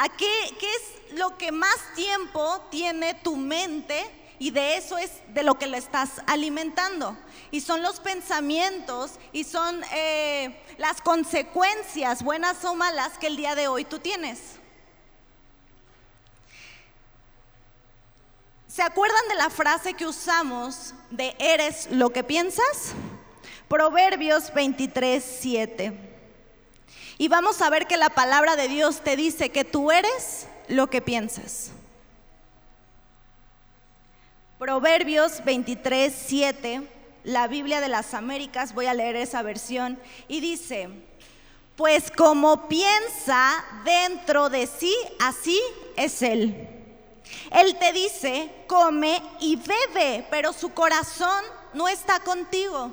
[0.00, 4.08] ¿A qué, es lo que más tiempo tiene tu mente?
[4.38, 7.16] Y de eso es de lo que le estás alimentando.
[7.50, 13.56] Y son los pensamientos y son eh, las consecuencias, buenas o malas, que el día
[13.56, 14.38] de hoy tú tienes.
[18.68, 22.92] ¿Se acuerdan de la frase que usamos de eres lo que piensas?
[23.66, 26.07] Proverbios 23, 7.
[27.20, 30.88] Y vamos a ver que la palabra de Dios te dice que tú eres lo
[30.88, 31.72] que piensas.
[34.60, 36.88] Proverbios 23, 7,
[37.24, 40.88] la Biblia de las Américas, voy a leer esa versión, y dice,
[41.74, 45.60] pues como piensa dentro de sí, así
[45.96, 46.68] es Él.
[47.50, 52.92] Él te dice, come y bebe, pero su corazón no está contigo.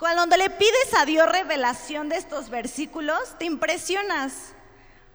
[0.00, 4.54] Cuando le pides a Dios revelación de estos versículos, te impresionas.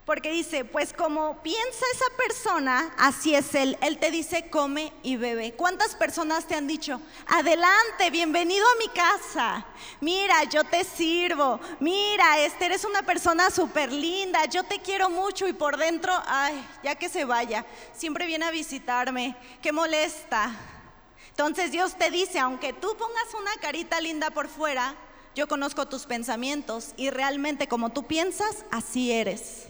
[0.05, 3.79] Porque dice, pues como piensa esa persona, así es Él.
[3.81, 5.53] Él te dice, come y bebe.
[5.53, 9.65] ¿Cuántas personas te han dicho, adelante, bienvenido a mi casa?
[10.01, 11.59] Mira, yo te sirvo.
[11.79, 14.45] Mira, este eres una persona súper linda.
[14.45, 17.65] Yo te quiero mucho y por dentro, ay, ya que se vaya.
[17.95, 19.35] Siempre viene a visitarme.
[19.63, 20.51] Qué molesta.
[21.37, 24.95] Entonces Dios te dice, aunque tú pongas una carita linda por fuera,
[25.35, 29.65] yo conozco tus pensamientos y realmente como tú piensas, así eres.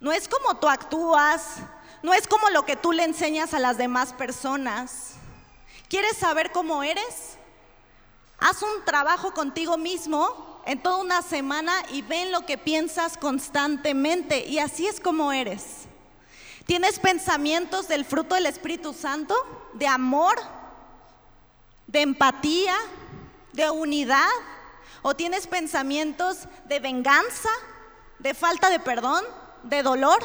[0.00, 1.60] No es como tú actúas,
[2.02, 5.14] no es como lo que tú le enseñas a las demás personas.
[5.88, 7.38] ¿Quieres saber cómo eres?
[8.38, 14.44] Haz un trabajo contigo mismo en toda una semana y ven lo que piensas constantemente
[14.44, 15.88] y así es como eres.
[16.66, 19.34] ¿Tienes pensamientos del fruto del Espíritu Santo?
[19.74, 20.36] ¿De amor?
[21.86, 22.74] ¿De empatía?
[23.52, 24.30] ¿De unidad?
[25.02, 27.50] ¿O tienes pensamientos de venganza?
[28.18, 29.22] ¿De falta de perdón?
[29.62, 30.24] ¿De dolor?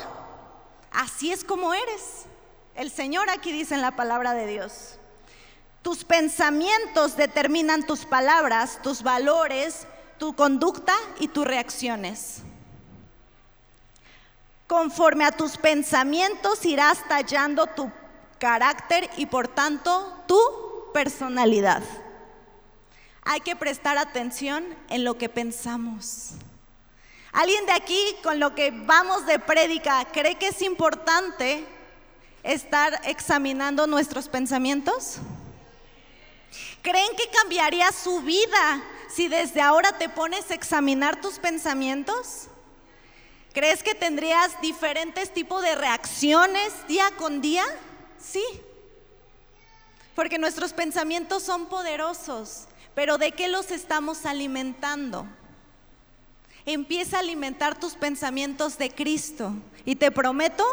[0.92, 2.26] Así es como eres.
[2.76, 4.98] El Señor aquí dice en la palabra de Dios.
[5.82, 9.88] Tus pensamientos determinan tus palabras, tus valores,
[10.18, 12.44] tu conducta y tus reacciones.
[14.70, 17.92] Conforme a tus pensamientos irás tallando tu
[18.38, 20.40] carácter y por tanto tu
[20.94, 21.82] personalidad.
[23.24, 26.34] Hay que prestar atención en lo que pensamos.
[27.32, 31.66] ¿Alguien de aquí con lo que vamos de prédica cree que es importante
[32.44, 35.18] estar examinando nuestros pensamientos?
[36.84, 42.50] ¿Creen que cambiaría su vida si desde ahora te pones a examinar tus pensamientos?
[43.60, 47.66] ¿Crees que tendrías diferentes tipos de reacciones día con día?
[48.18, 48.42] Sí.
[50.16, 55.28] Porque nuestros pensamientos son poderosos, pero ¿de qué los estamos alimentando?
[56.66, 59.52] Empieza a alimentar tus pensamientos de Cristo.
[59.84, 60.64] Y te prometo,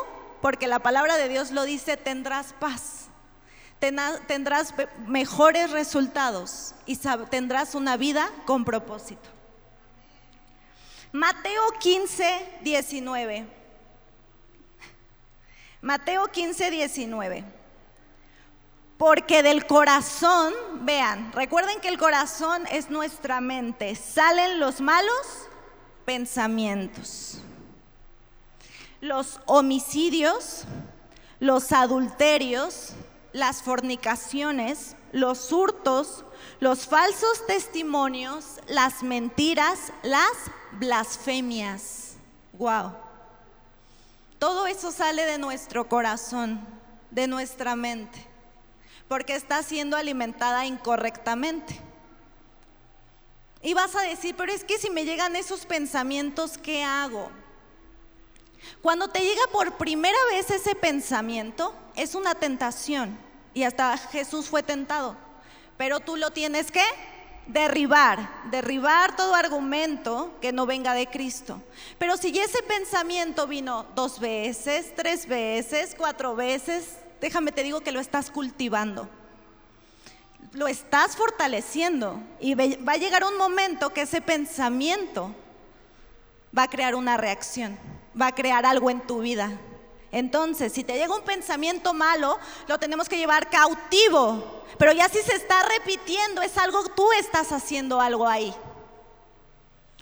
[0.40, 3.06] porque la palabra de Dios lo dice, tendrás paz.
[3.80, 4.72] Tendrás
[5.08, 6.96] mejores resultados y
[7.30, 9.35] tendrás una vida con propósito.
[11.16, 13.46] Mateo 15, 19.
[15.80, 17.44] Mateo 15, 19.
[18.98, 20.52] Porque del corazón,
[20.82, 25.48] vean, recuerden que el corazón es nuestra mente, salen los malos
[26.04, 27.38] pensamientos.
[29.00, 30.64] Los homicidios,
[31.40, 32.92] los adulterios,
[33.32, 36.26] las fornicaciones, los hurtos,
[36.60, 40.30] los falsos testimonios, las mentiras, las
[40.78, 42.16] blasfemias.
[42.52, 42.92] Wow.
[44.38, 46.60] Todo eso sale de nuestro corazón,
[47.10, 48.18] de nuestra mente,
[49.08, 51.80] porque está siendo alimentada incorrectamente.
[53.62, 57.30] Y vas a decir, pero es que si me llegan esos pensamientos, ¿qué hago?
[58.82, 63.18] Cuando te llega por primera vez ese pensamiento, es una tentación.
[63.54, 65.16] Y hasta Jesús fue tentado.
[65.76, 66.82] Pero tú lo tienes que
[67.46, 71.62] derribar, derribar todo argumento que no venga de Cristo.
[71.98, 77.92] Pero si ese pensamiento vino dos veces, tres veces, cuatro veces, déjame te digo que
[77.92, 79.08] lo estás cultivando
[80.56, 85.34] lo estás fortaleciendo y va a llegar un momento que ese pensamiento
[86.56, 87.78] va a crear una reacción,
[88.20, 89.50] va a crear algo en tu vida.
[90.12, 92.38] Entonces, si te llega un pensamiento malo,
[92.68, 94.64] lo tenemos que llevar cautivo.
[94.78, 98.54] Pero ya si se está repitiendo, es algo, tú estás haciendo algo ahí.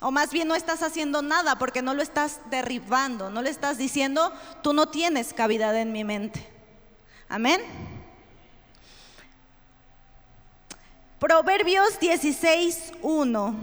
[0.00, 3.78] O más bien no estás haciendo nada porque no lo estás derribando, no le estás
[3.78, 4.32] diciendo,
[4.62, 6.46] tú no tienes cavidad en mi mente.
[7.28, 7.62] Amén.
[11.18, 13.54] Proverbios 16.1.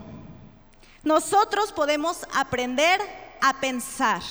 [1.04, 3.00] Nosotros podemos aprender
[3.40, 4.22] a pensar.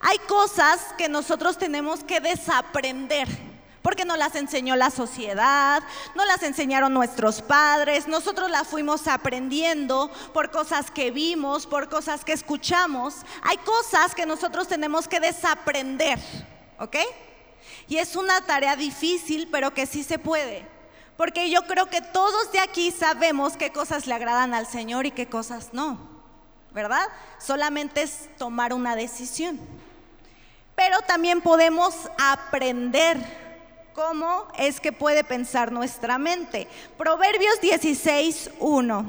[0.00, 3.28] Hay cosas que nosotros tenemos que desaprender,
[3.82, 5.82] porque no las enseñó la sociedad,
[6.14, 12.24] no las enseñaron nuestros padres, nosotros las fuimos aprendiendo por cosas que vimos, por cosas
[12.24, 13.16] que escuchamos.
[13.42, 16.18] Hay cosas que nosotros tenemos que desaprender,
[16.78, 16.96] ¿ok?
[17.86, 20.66] Y es una tarea difícil, pero que sí se puede.
[21.18, 25.10] Porque yo creo que todos de aquí sabemos qué cosas le agradan al Señor y
[25.10, 25.98] qué cosas no,
[26.72, 27.06] ¿verdad?
[27.38, 29.60] Solamente es tomar una decisión.
[30.82, 33.18] Pero también podemos aprender
[33.92, 36.66] cómo es que puede pensar nuestra mente.
[36.96, 39.04] Proverbios 16, 1.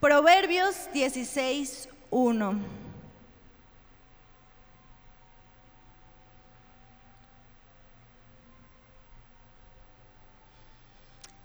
[0.00, 2.54] Proverbios 16, 1.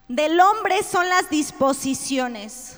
[0.08, 2.78] Del hombre son las disposiciones,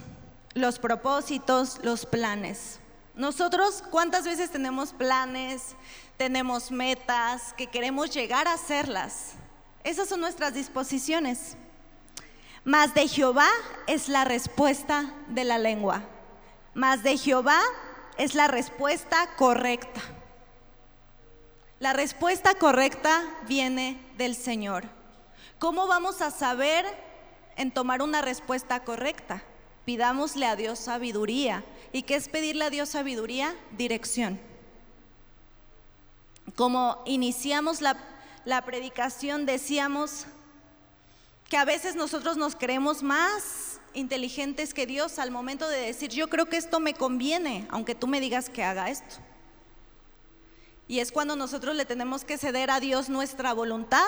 [0.54, 2.81] los propósitos, los planes.
[3.22, 5.76] Nosotros, ¿cuántas veces tenemos planes,
[6.18, 9.34] tenemos metas que queremos llegar a hacerlas?
[9.84, 11.56] Esas son nuestras disposiciones.
[12.64, 13.48] Mas de Jehová
[13.86, 16.02] es la respuesta de la lengua.
[16.74, 17.62] Mas de Jehová
[18.18, 20.02] es la respuesta correcta.
[21.78, 24.86] La respuesta correcta viene del Señor.
[25.60, 26.88] ¿Cómo vamos a saber
[27.56, 29.44] en tomar una respuesta correcta.
[29.86, 31.64] Pidámosle a Dios sabiduría.
[31.92, 33.56] ¿Y qué es pedirle a Dios sabiduría?
[33.78, 34.40] Dirección.
[36.56, 37.98] Como iniciamos la,
[38.46, 40.26] la predicación, decíamos
[41.50, 46.30] que a veces nosotros nos creemos más inteligentes que Dios al momento de decir, yo
[46.30, 49.18] creo que esto me conviene, aunque tú me digas que haga esto.
[50.88, 54.08] Y es cuando nosotros le tenemos que ceder a Dios nuestra voluntad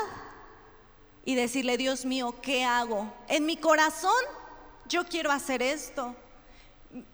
[1.26, 3.14] y decirle, Dios mío, ¿qué hago?
[3.28, 4.12] En mi corazón
[4.88, 6.16] yo quiero hacer esto.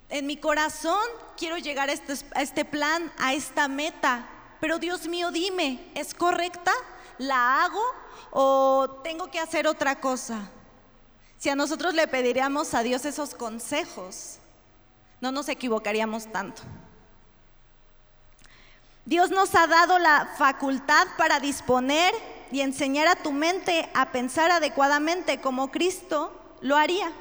[0.10, 1.00] En mi corazón
[1.38, 4.28] quiero llegar a este, a este plan, a esta meta.
[4.60, 6.72] Pero Dios mío, dime, ¿es correcta?
[7.18, 7.84] ¿La hago
[8.32, 10.50] o tengo que hacer otra cosa?
[11.38, 14.40] Si a nosotros le pediríamos a Dios esos consejos,
[15.22, 16.62] no nos equivocaríamos tanto.
[19.06, 22.14] Dios nos ha dado la facultad para disponer
[22.52, 27.12] y enseñar a tu mente a pensar adecuadamente como Cristo lo haría.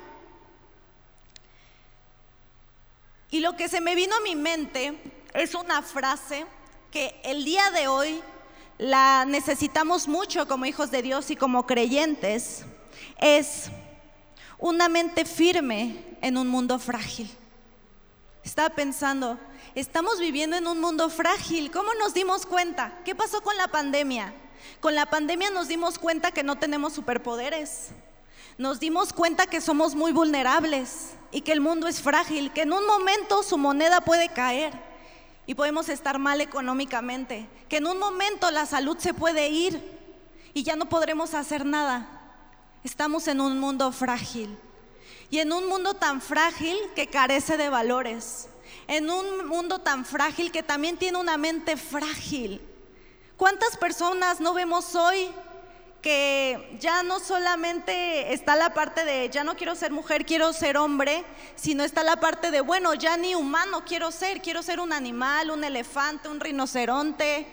[3.30, 4.98] Y lo que se me vino a mi mente
[5.34, 6.46] es una frase
[6.90, 8.22] que el día de hoy
[8.78, 12.64] la necesitamos mucho como hijos de Dios y como creyentes,
[13.18, 13.70] es
[14.58, 17.30] una mente firme en un mundo frágil.
[18.42, 19.38] Estaba pensando,
[19.74, 21.70] estamos viviendo en un mundo frágil.
[21.70, 22.98] ¿Cómo nos dimos cuenta?
[23.04, 24.32] ¿Qué pasó con la pandemia?
[24.80, 27.90] Con la pandemia nos dimos cuenta que no tenemos superpoderes.
[28.58, 32.72] Nos dimos cuenta que somos muy vulnerables y que el mundo es frágil, que en
[32.72, 34.72] un momento su moneda puede caer
[35.46, 39.80] y podemos estar mal económicamente, que en un momento la salud se puede ir
[40.54, 42.08] y ya no podremos hacer nada.
[42.82, 44.58] Estamos en un mundo frágil
[45.30, 48.48] y en un mundo tan frágil que carece de valores,
[48.88, 52.60] en un mundo tan frágil que también tiene una mente frágil.
[53.36, 55.30] ¿Cuántas personas no vemos hoy
[56.02, 60.76] que ya no solamente está la parte de ya no quiero ser mujer, quiero ser
[60.76, 61.24] hombre,
[61.56, 65.50] sino está la parte de bueno, ya ni humano quiero ser, quiero ser un animal,
[65.50, 67.46] un elefante, un rinoceronte,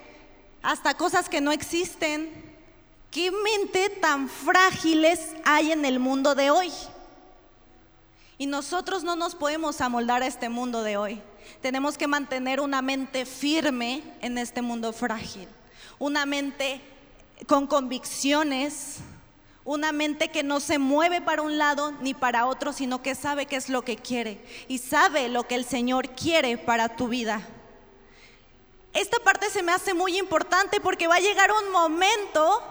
[0.61, 2.43] hasta cosas que no existen.
[3.09, 6.71] ¿Qué mente tan frágiles hay en el mundo de hoy?
[8.37, 11.21] Y nosotros no nos podemos amoldar a este mundo de hoy.
[11.61, 15.47] Tenemos que mantener una mente firme en este mundo frágil,
[15.97, 16.81] una mente
[17.47, 18.97] con convicciones,
[19.63, 23.47] una mente que no se mueve para un lado ni para otro, sino que sabe
[23.47, 27.41] qué es lo que quiere y sabe lo que el Señor quiere para tu vida.
[28.93, 32.63] Esta parte se me hace muy importante porque va a llegar un momento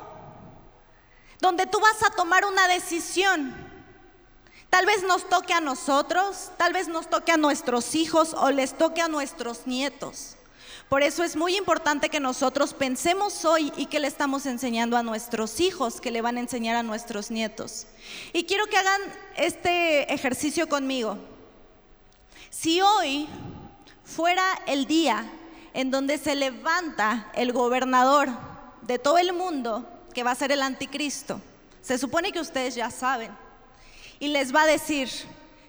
[1.41, 3.55] donde tú vas a tomar una decisión.
[4.71, 8.79] Tal vez nos toque a nosotros, tal vez nos toque a nuestros hijos o les
[8.79, 10.37] toque a nuestros nietos.
[10.89, 15.03] Por eso es muy importante que nosotros pensemos hoy y que le estamos enseñando a
[15.03, 17.87] nuestros hijos, que le van a enseñar a nuestros nietos.
[18.33, 19.01] Y quiero que hagan
[19.37, 21.19] este ejercicio conmigo.
[22.51, 23.29] Si hoy
[24.05, 25.27] fuera el día
[25.73, 28.29] en donde se levanta el gobernador
[28.83, 31.41] de todo el mundo, que va a ser el anticristo,
[31.83, 33.33] se supone que ustedes ya saben,
[34.21, 35.11] y les va a decir,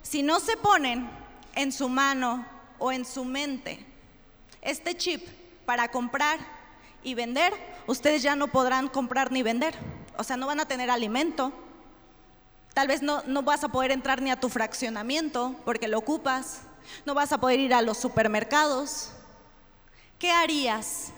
[0.03, 1.09] si no se ponen
[1.55, 2.45] en su mano
[2.77, 3.94] o en su mente
[4.65, 5.25] este chip
[5.65, 6.39] para comprar
[7.03, 7.53] y vender,
[7.87, 9.75] ustedes ya no podrán comprar ni vender.
[10.17, 11.53] O sea, no van a tener alimento.
[12.73, 16.61] Tal vez no, no vas a poder entrar ni a tu fraccionamiento porque lo ocupas.
[17.05, 19.11] No vas a poder ir a los supermercados.
[20.19, 21.11] ¿Qué harías?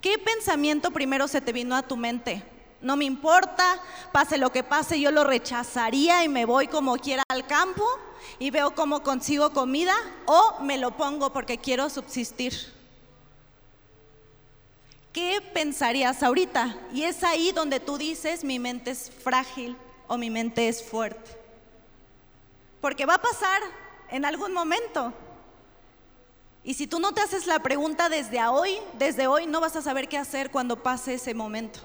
[0.00, 2.42] ¿Qué pensamiento primero se te vino a tu mente?
[2.80, 3.80] No me importa,
[4.12, 7.84] pase lo que pase, yo lo rechazaría y me voy como quiera al campo
[8.38, 9.94] y veo cómo consigo comida
[10.26, 12.52] o me lo pongo porque quiero subsistir.
[15.14, 16.76] ¿Qué pensarías ahorita?
[16.92, 19.76] Y es ahí donde tú dices, mi mente es frágil
[20.08, 21.30] o mi mente es fuerte.
[22.82, 23.62] Porque va a pasar
[24.10, 25.14] en algún momento.
[26.64, 29.82] Y si tú no te haces la pregunta desde hoy, desde hoy no vas a
[29.82, 31.78] saber qué hacer cuando pase ese momento.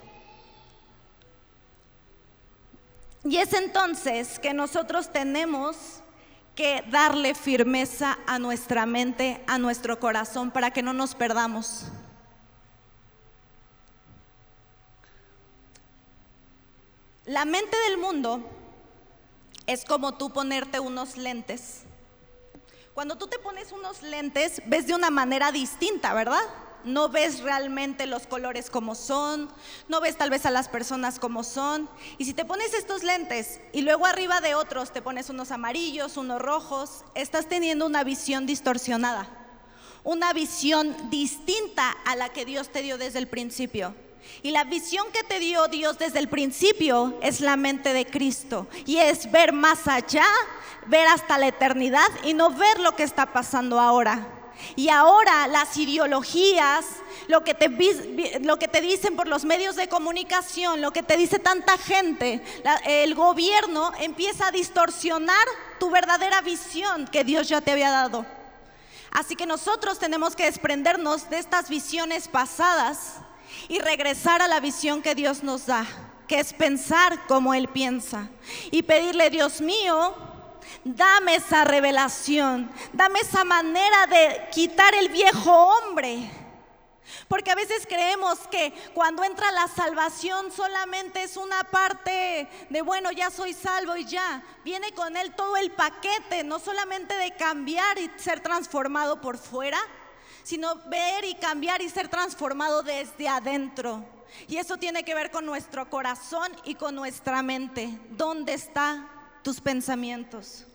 [3.24, 6.02] Y es entonces que nosotros tenemos
[6.56, 11.86] que darle firmeza a nuestra mente, a nuestro corazón, para que no nos perdamos.
[17.30, 18.42] La mente del mundo
[19.68, 21.82] es como tú ponerte unos lentes.
[22.96, 26.42] Cuando tú te pones unos lentes, ves de una manera distinta, ¿verdad?
[26.84, 29.48] No ves realmente los colores como son,
[29.88, 31.88] no ves tal vez a las personas como son.
[32.18, 36.18] Y si te pones estos lentes y luego arriba de otros te pones unos amarillos,
[36.18, 39.30] unos rojos, estás teniendo una visión distorsionada,
[40.04, 43.94] una visión distinta a la que Dios te dio desde el principio.
[44.42, 48.68] Y la visión que te dio Dios desde el principio es la mente de Cristo.
[48.86, 50.26] Y es ver más allá,
[50.88, 54.40] ver hasta la eternidad y no ver lo que está pasando ahora.
[54.76, 56.86] Y ahora las ideologías,
[57.28, 57.70] lo que, te,
[58.82, 62.42] dicen por los medios de comunicación, lo que te dice tanta gente,
[62.86, 65.48] el gobierno empieza a distorsionar
[65.80, 68.26] tu verdadera visión que Dios ya te había dado.
[69.12, 73.16] Así que nosotros tenemos que desprendernos de estas visiones pasadas
[73.68, 75.86] y regresar a la visión que Dios nos da,
[76.28, 78.30] que es pensar como Él piensa
[78.72, 80.16] y pedirle, Dios mío,
[80.84, 86.30] dame esa revelación, dame esa manera de quitar el viejo hombre.
[87.28, 93.12] Porque a veces creemos que cuando entra la salvación solamente es una parte de, bueno,
[93.12, 94.44] ya soy salvo y ya.
[94.64, 99.80] Viene con él todo el paquete, no solamente de cambiar y ser transformado por fuera,
[100.50, 104.04] sino ver y cambiar y ser transformado desde adentro.
[104.48, 108.00] Y eso tiene que ver con nuestro corazón y con nuestra mente.
[108.10, 109.08] ¿Dónde están
[109.44, 110.66] tus pensamientos?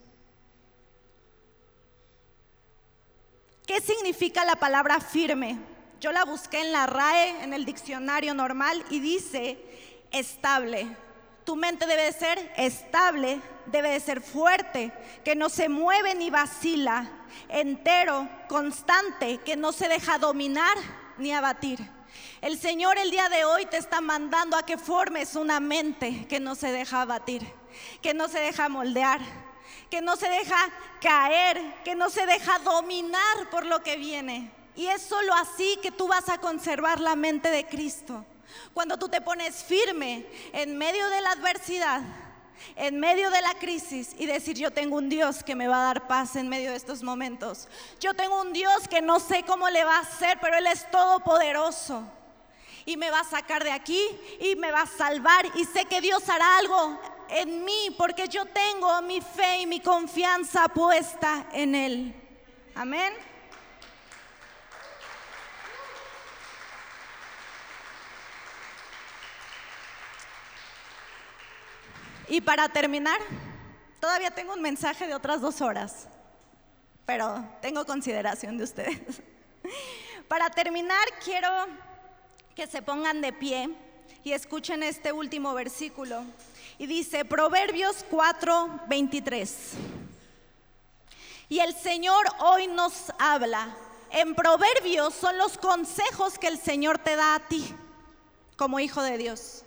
[3.67, 5.59] ¿Qué significa la palabra firme?
[6.01, 9.59] Yo la busqué en la RAE, en el diccionario normal, y dice
[10.13, 10.87] estable.
[11.45, 14.93] Tu mente debe de ser estable, debe de ser fuerte,
[15.25, 17.11] que no se mueve ni vacila,
[17.49, 20.77] entero, constante, que no se deja dominar
[21.19, 21.81] ni abatir.
[22.41, 26.41] El Señor el día de hoy te está mandando a que formes una mente que
[26.41, 27.43] no se deja abatir,
[28.01, 29.21] que no se deja moldear,
[29.91, 30.57] que no se deja
[31.01, 34.51] caer, que no se deja dominar por lo que viene.
[34.77, 38.25] Y es solo así que tú vas a conservar la mente de Cristo.
[38.73, 42.03] Cuando tú te pones firme en medio de la adversidad,
[42.77, 45.95] en medio de la crisis y decir, yo tengo un Dios que me va a
[45.95, 47.69] dar paz en medio de estos momentos.
[48.01, 50.91] Yo tengo un Dios que no sé cómo le va a hacer, pero Él es
[50.91, 52.03] todopoderoso.
[52.87, 54.03] Y me va a sacar de aquí
[54.41, 55.47] y me va a salvar.
[55.55, 57.01] Y sé que Dios hará algo
[57.31, 62.15] en mí porque yo tengo mi fe y mi confianza puesta en Él.
[62.75, 63.15] Amén.
[72.29, 73.21] Y para terminar,
[74.01, 76.09] todavía tengo un mensaje de otras dos horas,
[77.05, 79.23] pero tengo consideración de ustedes.
[80.29, 81.49] Para terminar, quiero
[82.55, 83.71] que se pongan de pie
[84.23, 86.25] y escuchen este último versículo
[86.79, 89.73] y dice Proverbios 4, 23.
[91.51, 93.77] Y el Señor hoy nos habla.
[94.11, 97.75] En Proverbios son los consejos que el Señor te da a ti
[98.57, 99.64] como hijo de Dios.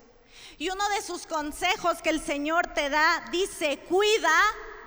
[0.57, 4.33] Y uno de sus consejos que el Señor te da dice, cuida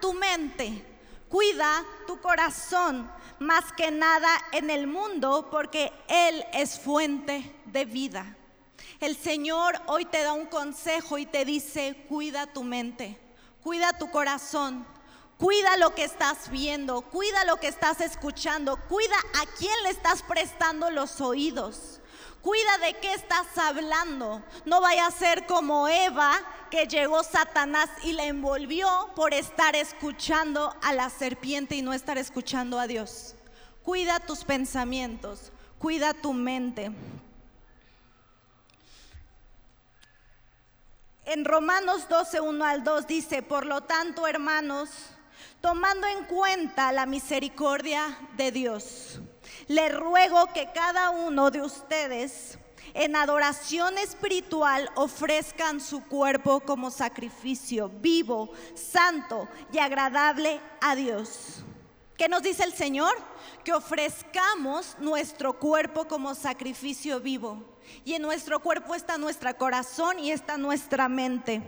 [0.01, 0.85] tu mente,
[1.29, 8.37] cuida tu corazón, más que nada en el mundo, porque Él es fuente de vida.
[8.99, 13.17] El Señor hoy te da un consejo y te dice, cuida tu mente,
[13.63, 14.85] cuida tu corazón,
[15.39, 20.23] cuida lo que estás viendo, cuida lo que estás escuchando, cuida a quién le estás
[20.23, 22.00] prestando los oídos.
[22.43, 24.43] Cuida de qué estás hablando.
[24.65, 26.33] No vaya a ser como Eva,
[26.71, 32.17] que llegó Satanás y la envolvió por estar escuchando a la serpiente y no estar
[32.17, 33.35] escuchando a Dios.
[33.83, 36.93] Cuida tus pensamientos, cuida tu mente.
[41.27, 44.91] En Romanos 12, 1 al 2 dice, por lo tanto, hermanos,
[45.61, 49.21] tomando en cuenta la misericordia de Dios,
[49.69, 52.59] le ruego que cada uno de ustedes
[52.95, 61.65] en adoración espiritual ofrezcan su cuerpo como sacrificio vivo, santo y agradable a Dios.
[62.17, 63.17] ¿Qué nos dice el Señor?
[63.65, 67.65] Que ofrezcamos nuestro cuerpo como sacrificio vivo.
[68.05, 71.63] Y en nuestro cuerpo está nuestro corazón y está nuestra mente.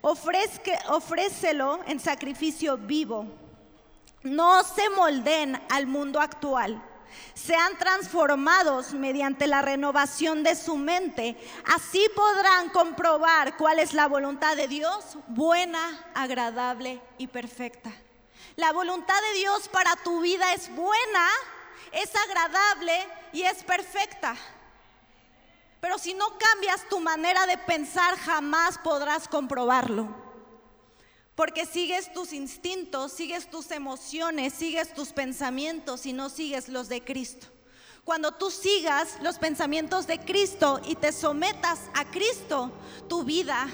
[0.00, 3.26] Ofrezque, ofrécelo en sacrificio vivo.
[4.22, 6.82] No se molden al mundo actual.
[7.34, 11.36] Sean transformados mediante la renovación de su mente.
[11.64, 17.92] Así podrán comprobar cuál es la voluntad de Dios, buena, agradable y perfecta.
[18.56, 21.28] La voluntad de Dios para tu vida es buena,
[21.92, 24.36] es agradable y es perfecta.
[25.80, 30.23] Pero si no cambias tu manera de pensar, jamás podrás comprobarlo.
[31.34, 37.02] Porque sigues tus instintos, sigues tus emociones, sigues tus pensamientos y no sigues los de
[37.02, 37.48] Cristo.
[38.04, 42.70] Cuando tú sigas los pensamientos de Cristo y te sometas a Cristo,
[43.08, 43.66] tu vida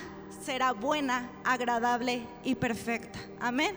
[0.45, 3.19] será buena, agradable y perfecta.
[3.41, 3.77] Amén.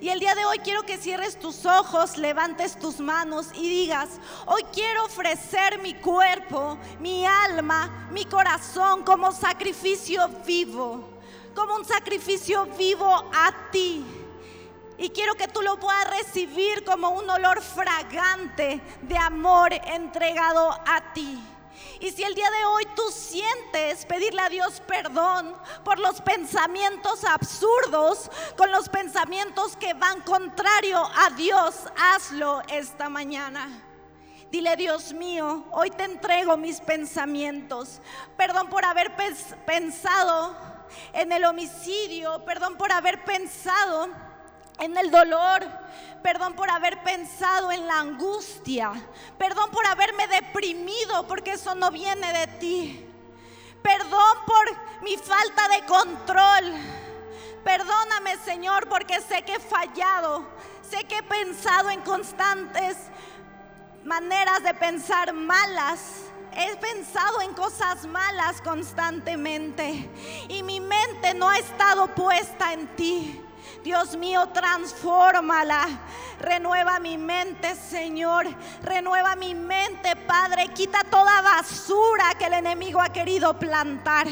[0.00, 4.08] Y el día de hoy quiero que cierres tus ojos, levantes tus manos y digas,
[4.46, 11.19] hoy quiero ofrecer mi cuerpo, mi alma, mi corazón como sacrificio vivo,
[11.54, 14.04] como un sacrificio vivo a ti.
[14.98, 21.12] Y quiero que tú lo puedas recibir como un olor fragante de amor entregado a
[21.14, 21.40] ti.
[22.00, 27.24] Y si el día de hoy tú sientes pedirle a Dios perdón por los pensamientos
[27.24, 33.68] absurdos, con los pensamientos que van contrario a Dios, hazlo esta mañana.
[34.50, 38.00] Dile, Dios mío, hoy te entrego mis pensamientos.
[38.36, 39.12] Perdón por haber
[39.64, 40.56] pensado
[41.12, 44.08] en el homicidio, perdón por haber pensado
[44.80, 45.66] en el dolor.
[46.22, 48.92] Perdón por haber pensado en la angustia.
[49.38, 53.06] Perdón por haberme deprimido porque eso no viene de ti.
[53.82, 56.74] Perdón por mi falta de control.
[57.64, 60.46] Perdóname, Señor, porque sé que he fallado.
[60.88, 62.96] Sé que he pensado en constantes
[64.04, 66.29] maneras de pensar malas.
[66.52, 70.08] He pensado en cosas malas constantemente
[70.48, 73.40] y mi mente no ha estado puesta en ti.
[73.82, 75.86] Dios mío, transfórmala.
[76.40, 78.46] Renueva mi mente, Señor.
[78.82, 80.68] Renueva mi mente, Padre.
[80.68, 84.26] Quita toda basura que el enemigo ha querido plantar.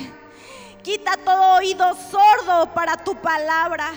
[0.82, 3.90] Quita todo oído sordo para tu palabra.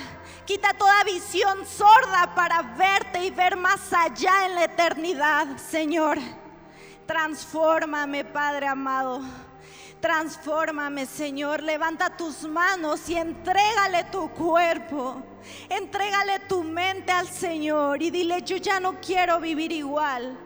[0.44, 6.18] Quita toda visión sorda para verte y ver más allá en la eternidad, Señor.
[7.12, 9.20] Transfórmame, Padre amado.
[10.00, 11.62] Transfórmame, Señor.
[11.62, 15.22] Levanta tus manos y entrégale tu cuerpo.
[15.68, 20.38] Entrégale tu mente al Señor y dile, yo ya no quiero vivir igual.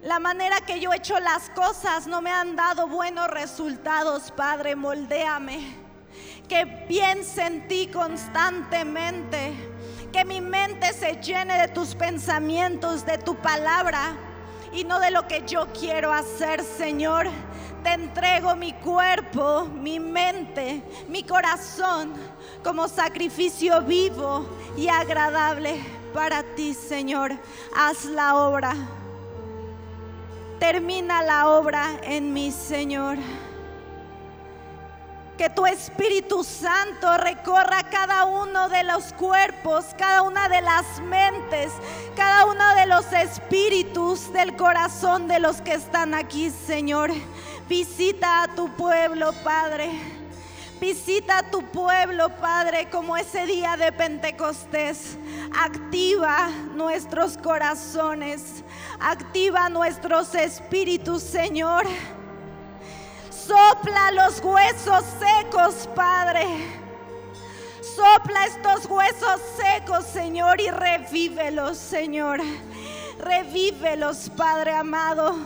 [0.00, 4.76] La manera que yo he hecho las cosas no me han dado buenos resultados, Padre.
[4.76, 5.76] Moldéame.
[6.48, 9.52] Que piense en ti constantemente.
[10.10, 14.16] Que mi mente se llene de tus pensamientos, de tu palabra
[14.74, 17.28] y no de lo que yo quiero hacer, Señor
[17.84, 22.14] te entrego mi cuerpo, mi mente, mi corazón
[22.64, 25.76] como sacrificio vivo y agradable
[26.14, 27.32] para ti, Señor.
[27.76, 28.74] Haz la obra.
[30.58, 33.18] Termina la obra en mí, Señor.
[35.38, 41.72] Que tu Espíritu Santo recorra cada uno de los cuerpos, cada una de las mentes,
[42.14, 47.10] cada uno de los espíritus del corazón de los que están aquí, Señor.
[47.68, 49.90] Visita a tu pueblo, Padre.
[50.80, 55.18] Visita a tu pueblo, Padre, como ese día de Pentecostés.
[55.58, 58.62] Activa nuestros corazones.
[59.00, 61.86] Activa nuestros espíritus, Señor.
[63.46, 66.46] Sopla los huesos secos, Padre.
[67.82, 72.40] Sopla estos huesos secos, Señor, y revívelos, Señor.
[73.18, 75.36] Revívelos, Padre amado.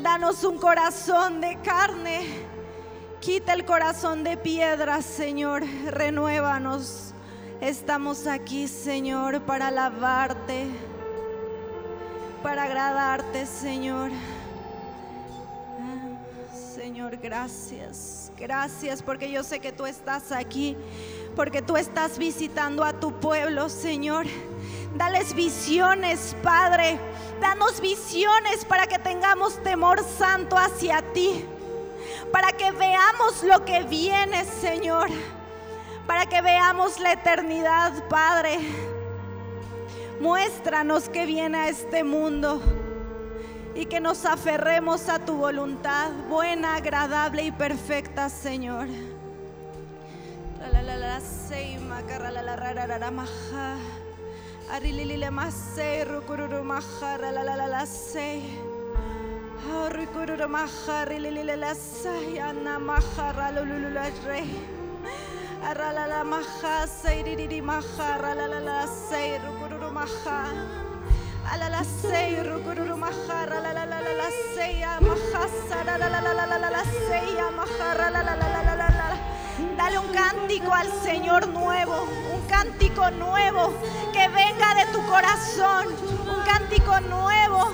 [0.00, 2.26] Danos un corazón de carne.
[3.20, 5.64] Quita el corazón de piedra, Señor.
[5.86, 7.14] Renuévanos.
[7.60, 10.68] Estamos aquí, Señor, para alabarte,
[12.42, 14.10] para agradarte, Señor.
[16.98, 18.32] Señor, gracias.
[18.36, 20.76] Gracias porque yo sé que tú estás aquí,
[21.36, 24.26] porque tú estás visitando a tu pueblo, Señor.
[24.96, 26.98] Dales visiones, Padre.
[27.40, 31.44] Danos visiones para que tengamos temor santo hacia ti.
[32.32, 35.08] Para que veamos lo que viene, Señor.
[36.04, 38.58] Para que veamos la eternidad, Padre.
[40.20, 42.60] Muéstranos que viene a este mundo
[43.78, 48.88] y que nos aferremos a tu voluntad, buena, agradable y perfecta, Señor.
[50.60, 50.96] Arala
[66.06, 66.24] la
[67.36, 68.86] didi mahara la la la la
[69.46, 69.92] rukururu
[79.76, 83.72] Dale un cántico al Señor nuevo, un cántico nuevo
[84.12, 85.86] que venga de tu corazón,
[86.28, 87.72] un cántico nuevo.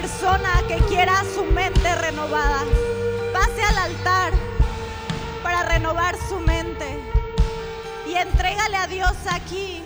[0.00, 2.64] Persona que quiera su mente renovada.
[3.34, 4.32] Pase al altar
[5.42, 6.98] para renovar su mente
[8.08, 9.82] y entrégale a Dios aquí.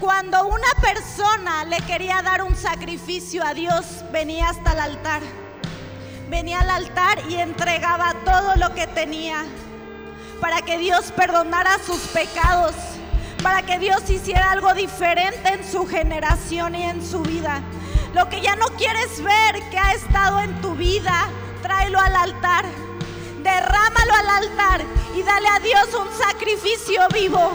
[0.00, 5.22] Cuando una persona le quería dar un sacrificio a Dios, venía hasta el altar.
[6.28, 9.44] Venía al altar y entregaba todo lo que tenía
[10.40, 12.74] para que Dios perdonara sus pecados,
[13.40, 17.62] para que Dios hiciera algo diferente en su generación y en su vida.
[18.18, 21.28] Lo que ya no quieres ver que ha estado en tu vida,
[21.62, 22.64] tráelo al altar.
[23.44, 24.80] Derrámalo al altar
[25.14, 27.52] y dale a Dios un sacrificio vivo.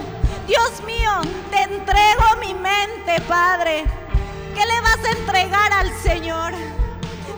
[0.48, 1.12] Dios mío,
[1.52, 3.84] te entrego mi mente, Padre.
[4.56, 6.54] ¿Qué le vas a entregar al Señor?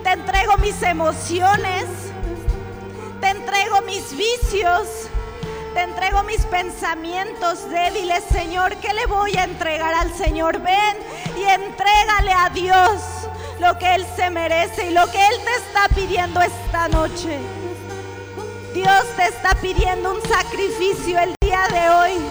[0.03, 1.85] Te entrego mis emociones.
[3.21, 4.87] Te entrego mis vicios.
[5.73, 8.75] Te entrego mis pensamientos débiles, Señor.
[8.75, 10.59] ¿Qué le voy a entregar al Señor?
[10.59, 10.97] Ven
[11.35, 13.14] y entrégale a Dios
[13.59, 17.39] lo que Él se merece y lo que Él te está pidiendo esta noche.
[18.73, 22.21] Dios te está pidiendo un sacrificio el día de hoy.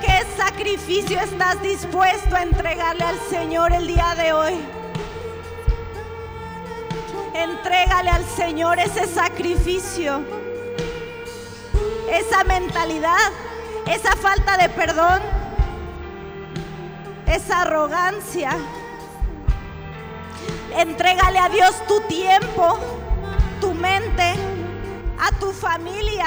[0.00, 4.54] ¿Qué sacrificio estás dispuesto a entregarle al Señor el día de hoy?
[7.34, 10.22] Entrégale al Señor ese sacrificio,
[12.08, 13.32] esa mentalidad,
[13.86, 15.20] esa falta de perdón,
[17.26, 18.56] esa arrogancia.
[20.74, 22.78] Entrégale a Dios tu tiempo,
[23.60, 24.34] tu mente,
[25.18, 26.26] a tu familia.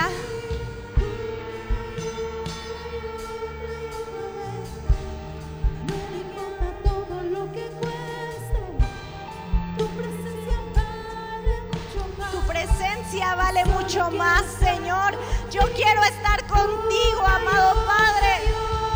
[12.32, 15.18] Tu presencia vale mucho más, Señor.
[15.52, 18.42] Yo quiero estar contigo, amado Padre.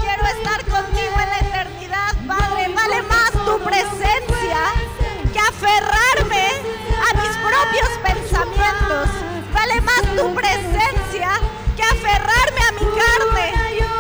[0.01, 2.67] Quiero estar contigo en la eternidad, Padre.
[2.73, 5.02] Vale más tu presencia
[5.34, 6.45] que aferrarme
[7.09, 9.09] a mis propios pensamientos.
[9.51, 11.31] Vale más tu presencia
[11.75, 13.47] que aferrarme a mi carne.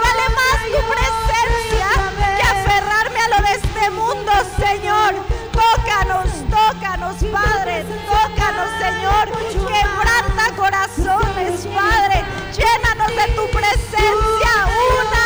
[0.05, 1.89] Vale más tu presencia
[2.37, 5.15] que aferrarme a lo de este mundo, Señor.
[5.51, 7.83] Tócanos, tócanos, Padre.
[8.05, 9.25] Tócanos, Señor.
[9.67, 12.23] Quebranta corazones, Padre.
[12.55, 14.51] Llénanos de tu presencia
[15.01, 15.22] una,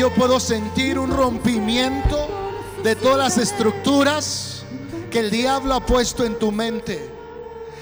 [0.00, 2.26] yo puedo sentir un rompimiento
[2.82, 4.62] de todas las estructuras
[5.10, 7.12] que el diablo ha puesto en tu mente.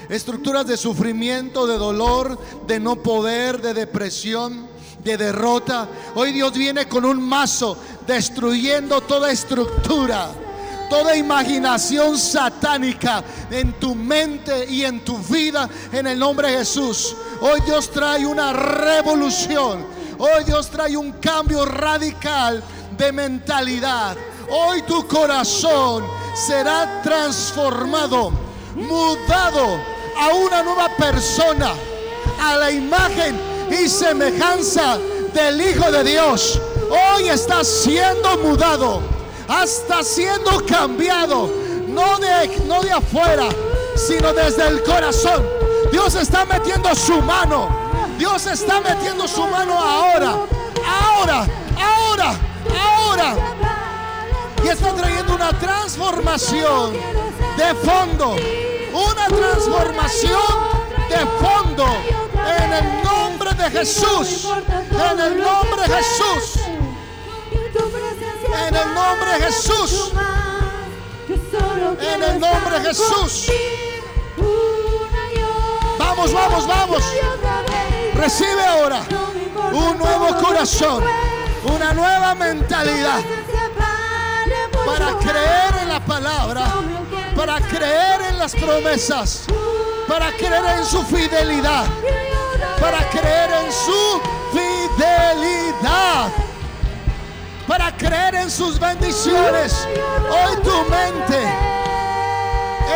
[0.09, 4.67] Estructuras de sufrimiento, de dolor, de no poder, de depresión,
[5.01, 5.87] de derrota.
[6.13, 10.27] Hoy Dios viene con un mazo destruyendo toda estructura,
[10.89, 17.15] toda imaginación satánica en tu mente y en tu vida en el nombre de Jesús.
[17.39, 19.98] Hoy Dios trae una revolución.
[20.21, 22.61] Hoy Dios trae un cambio radical
[22.97, 24.17] de mentalidad.
[24.49, 26.03] Hoy tu corazón
[26.33, 28.31] será transformado,
[28.75, 29.79] mudado
[30.17, 31.73] a una nueva persona,
[32.41, 33.39] a la imagen
[33.71, 34.97] y semejanza
[35.33, 36.59] del Hijo de Dios.
[36.89, 39.01] Hoy está siendo mudado,
[39.63, 41.49] está siendo cambiado,
[41.87, 43.47] no de, no de afuera,
[43.95, 45.47] sino desde el corazón.
[45.93, 47.88] Dios está metiendo su mano,
[48.19, 50.35] Dios está metiendo su mano ahora,
[50.85, 51.47] ahora,
[51.81, 52.35] ahora,
[52.77, 53.35] ahora.
[54.61, 56.97] Y está trayendo una transformación
[57.55, 58.35] de fondo,
[58.91, 60.41] una transformación
[61.07, 61.85] de fondo
[62.57, 64.49] en el nombre de Jesús,
[64.91, 66.59] en el nombre de Jesús.
[68.67, 70.11] En el nombre de Jesús.
[72.01, 73.49] En el nombre de Jesús.
[75.97, 77.03] Vamos, vamos, vamos.
[78.19, 79.01] Recibe ahora
[79.71, 81.01] un nuevo corazón,
[81.63, 83.21] una nueva mentalidad
[84.85, 86.65] para creer en la palabra,
[87.33, 89.45] para creer en las promesas,
[90.05, 91.85] para creer en su fidelidad,
[92.81, 96.29] para creer en su fidelidad,
[97.69, 99.87] para creer en sus bendiciones.
[100.29, 101.41] Hoy tu mente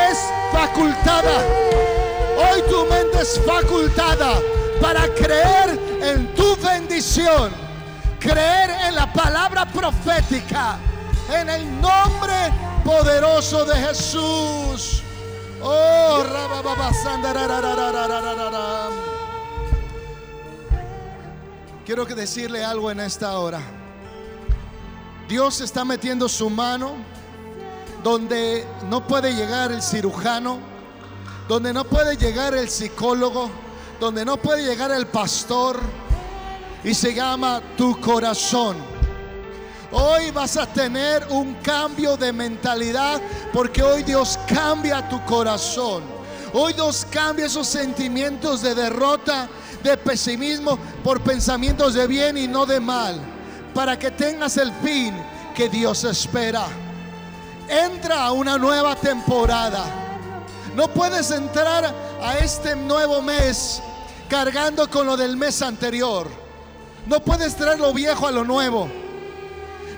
[0.10, 0.20] es
[0.52, 1.46] facultada.
[2.36, 4.42] Hoy tu mente es facultada
[4.82, 7.52] para creer en tu bendición,
[8.20, 10.78] creer en la palabra profética,
[11.30, 12.52] en el nombre
[12.84, 15.02] poderoso de Jesús.
[15.62, 16.24] Oh.
[21.86, 23.60] Quiero decirle algo en esta hora.
[25.28, 26.96] Dios está metiendo su mano
[28.04, 30.60] donde no puede llegar el cirujano,
[31.48, 33.50] donde no puede llegar el psicólogo,
[34.04, 35.80] donde no puede llegar el pastor,
[36.84, 38.76] y se llama tu corazón.
[39.94, 43.22] Hoy vas a tener un cambio de mentalidad
[43.54, 46.04] porque hoy Dios cambia tu corazón.
[46.52, 49.48] Hoy Dios cambia esos sentimientos de derrota,
[49.82, 53.18] de pesimismo, por pensamientos de bien y no de mal,
[53.74, 55.16] para que tengas el fin
[55.56, 56.66] que Dios espera.
[57.70, 59.86] Entra a una nueva temporada.
[60.76, 63.82] No puedes entrar a este nuevo mes
[64.34, 66.28] cargando con lo del mes anterior.
[67.06, 68.90] No puedes traer lo viejo a lo nuevo.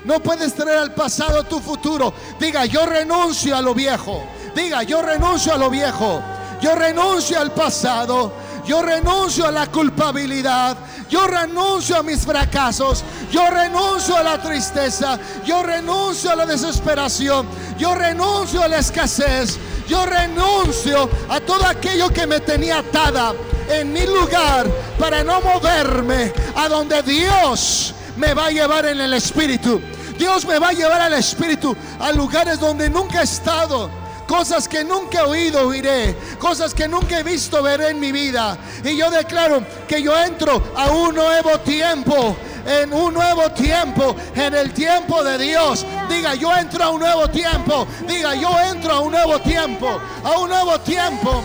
[0.04, 2.12] No puedes traer al pasado tu futuro.
[2.38, 4.22] Diga, yo renuncio a lo viejo.
[4.54, 6.22] Diga, yo renuncio a lo viejo.
[6.60, 8.30] Yo renuncio al pasado.
[8.66, 10.76] Yo renuncio a la culpabilidad.
[11.08, 13.04] Yo renuncio a mis fracasos.
[13.30, 15.18] Yo renuncio a la tristeza.
[15.44, 17.46] Yo renuncio a la desesperación.
[17.78, 19.58] Yo renuncio a la escasez.
[19.88, 23.34] Yo renuncio a todo aquello que me tenía atada
[23.68, 24.66] en mi lugar
[24.98, 29.80] para no moverme a donde Dios me va a llevar en el espíritu.
[30.18, 34.05] Dios me va a llevar al espíritu a lugares donde nunca he estado.
[34.26, 36.16] Cosas que nunca he oído, oiré.
[36.38, 38.58] Cosas que nunca he visto, veré en mi vida.
[38.82, 42.36] Y yo declaro que yo entro a un nuevo tiempo.
[42.66, 44.16] En un nuevo tiempo.
[44.34, 45.86] En el tiempo de Dios.
[46.08, 47.86] Diga, yo entro a un nuevo tiempo.
[48.06, 50.00] Diga, yo entro a un nuevo tiempo.
[50.24, 51.42] A un nuevo tiempo.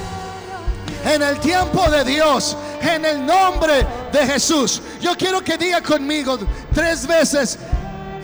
[1.05, 2.57] En el tiempo de Dios.
[2.81, 4.81] En el nombre de Jesús.
[4.99, 6.39] Yo quiero que diga conmigo
[6.73, 7.59] tres veces.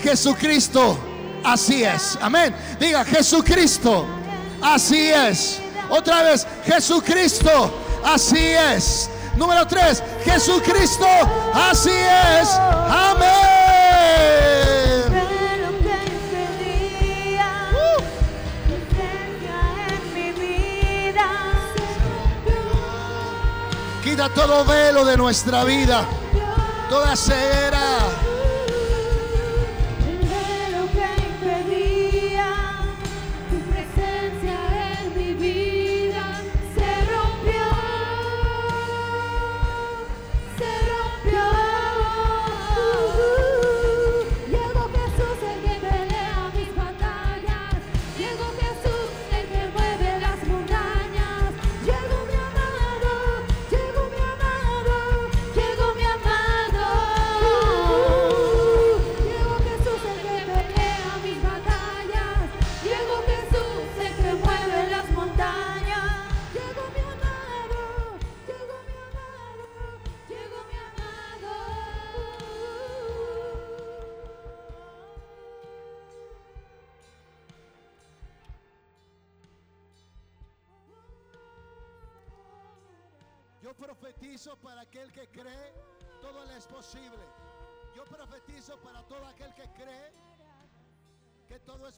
[0.01, 0.97] Jesucristo.
[1.43, 2.17] Así es.
[2.19, 2.55] Amén.
[2.79, 4.16] Diga, Jesucristo.
[4.61, 5.59] Así es.
[5.89, 7.73] Otra vez, Jesucristo.
[8.03, 9.09] Así es.
[9.35, 11.05] Número tres, Jesucristo.
[11.53, 12.49] Así es.
[12.89, 13.27] Amén.
[15.63, 15.93] Rompió,
[24.03, 26.05] Quita todo velo de nuestra vida.
[26.89, 27.99] Toda ceguera.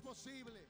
[0.10, 0.69] Yo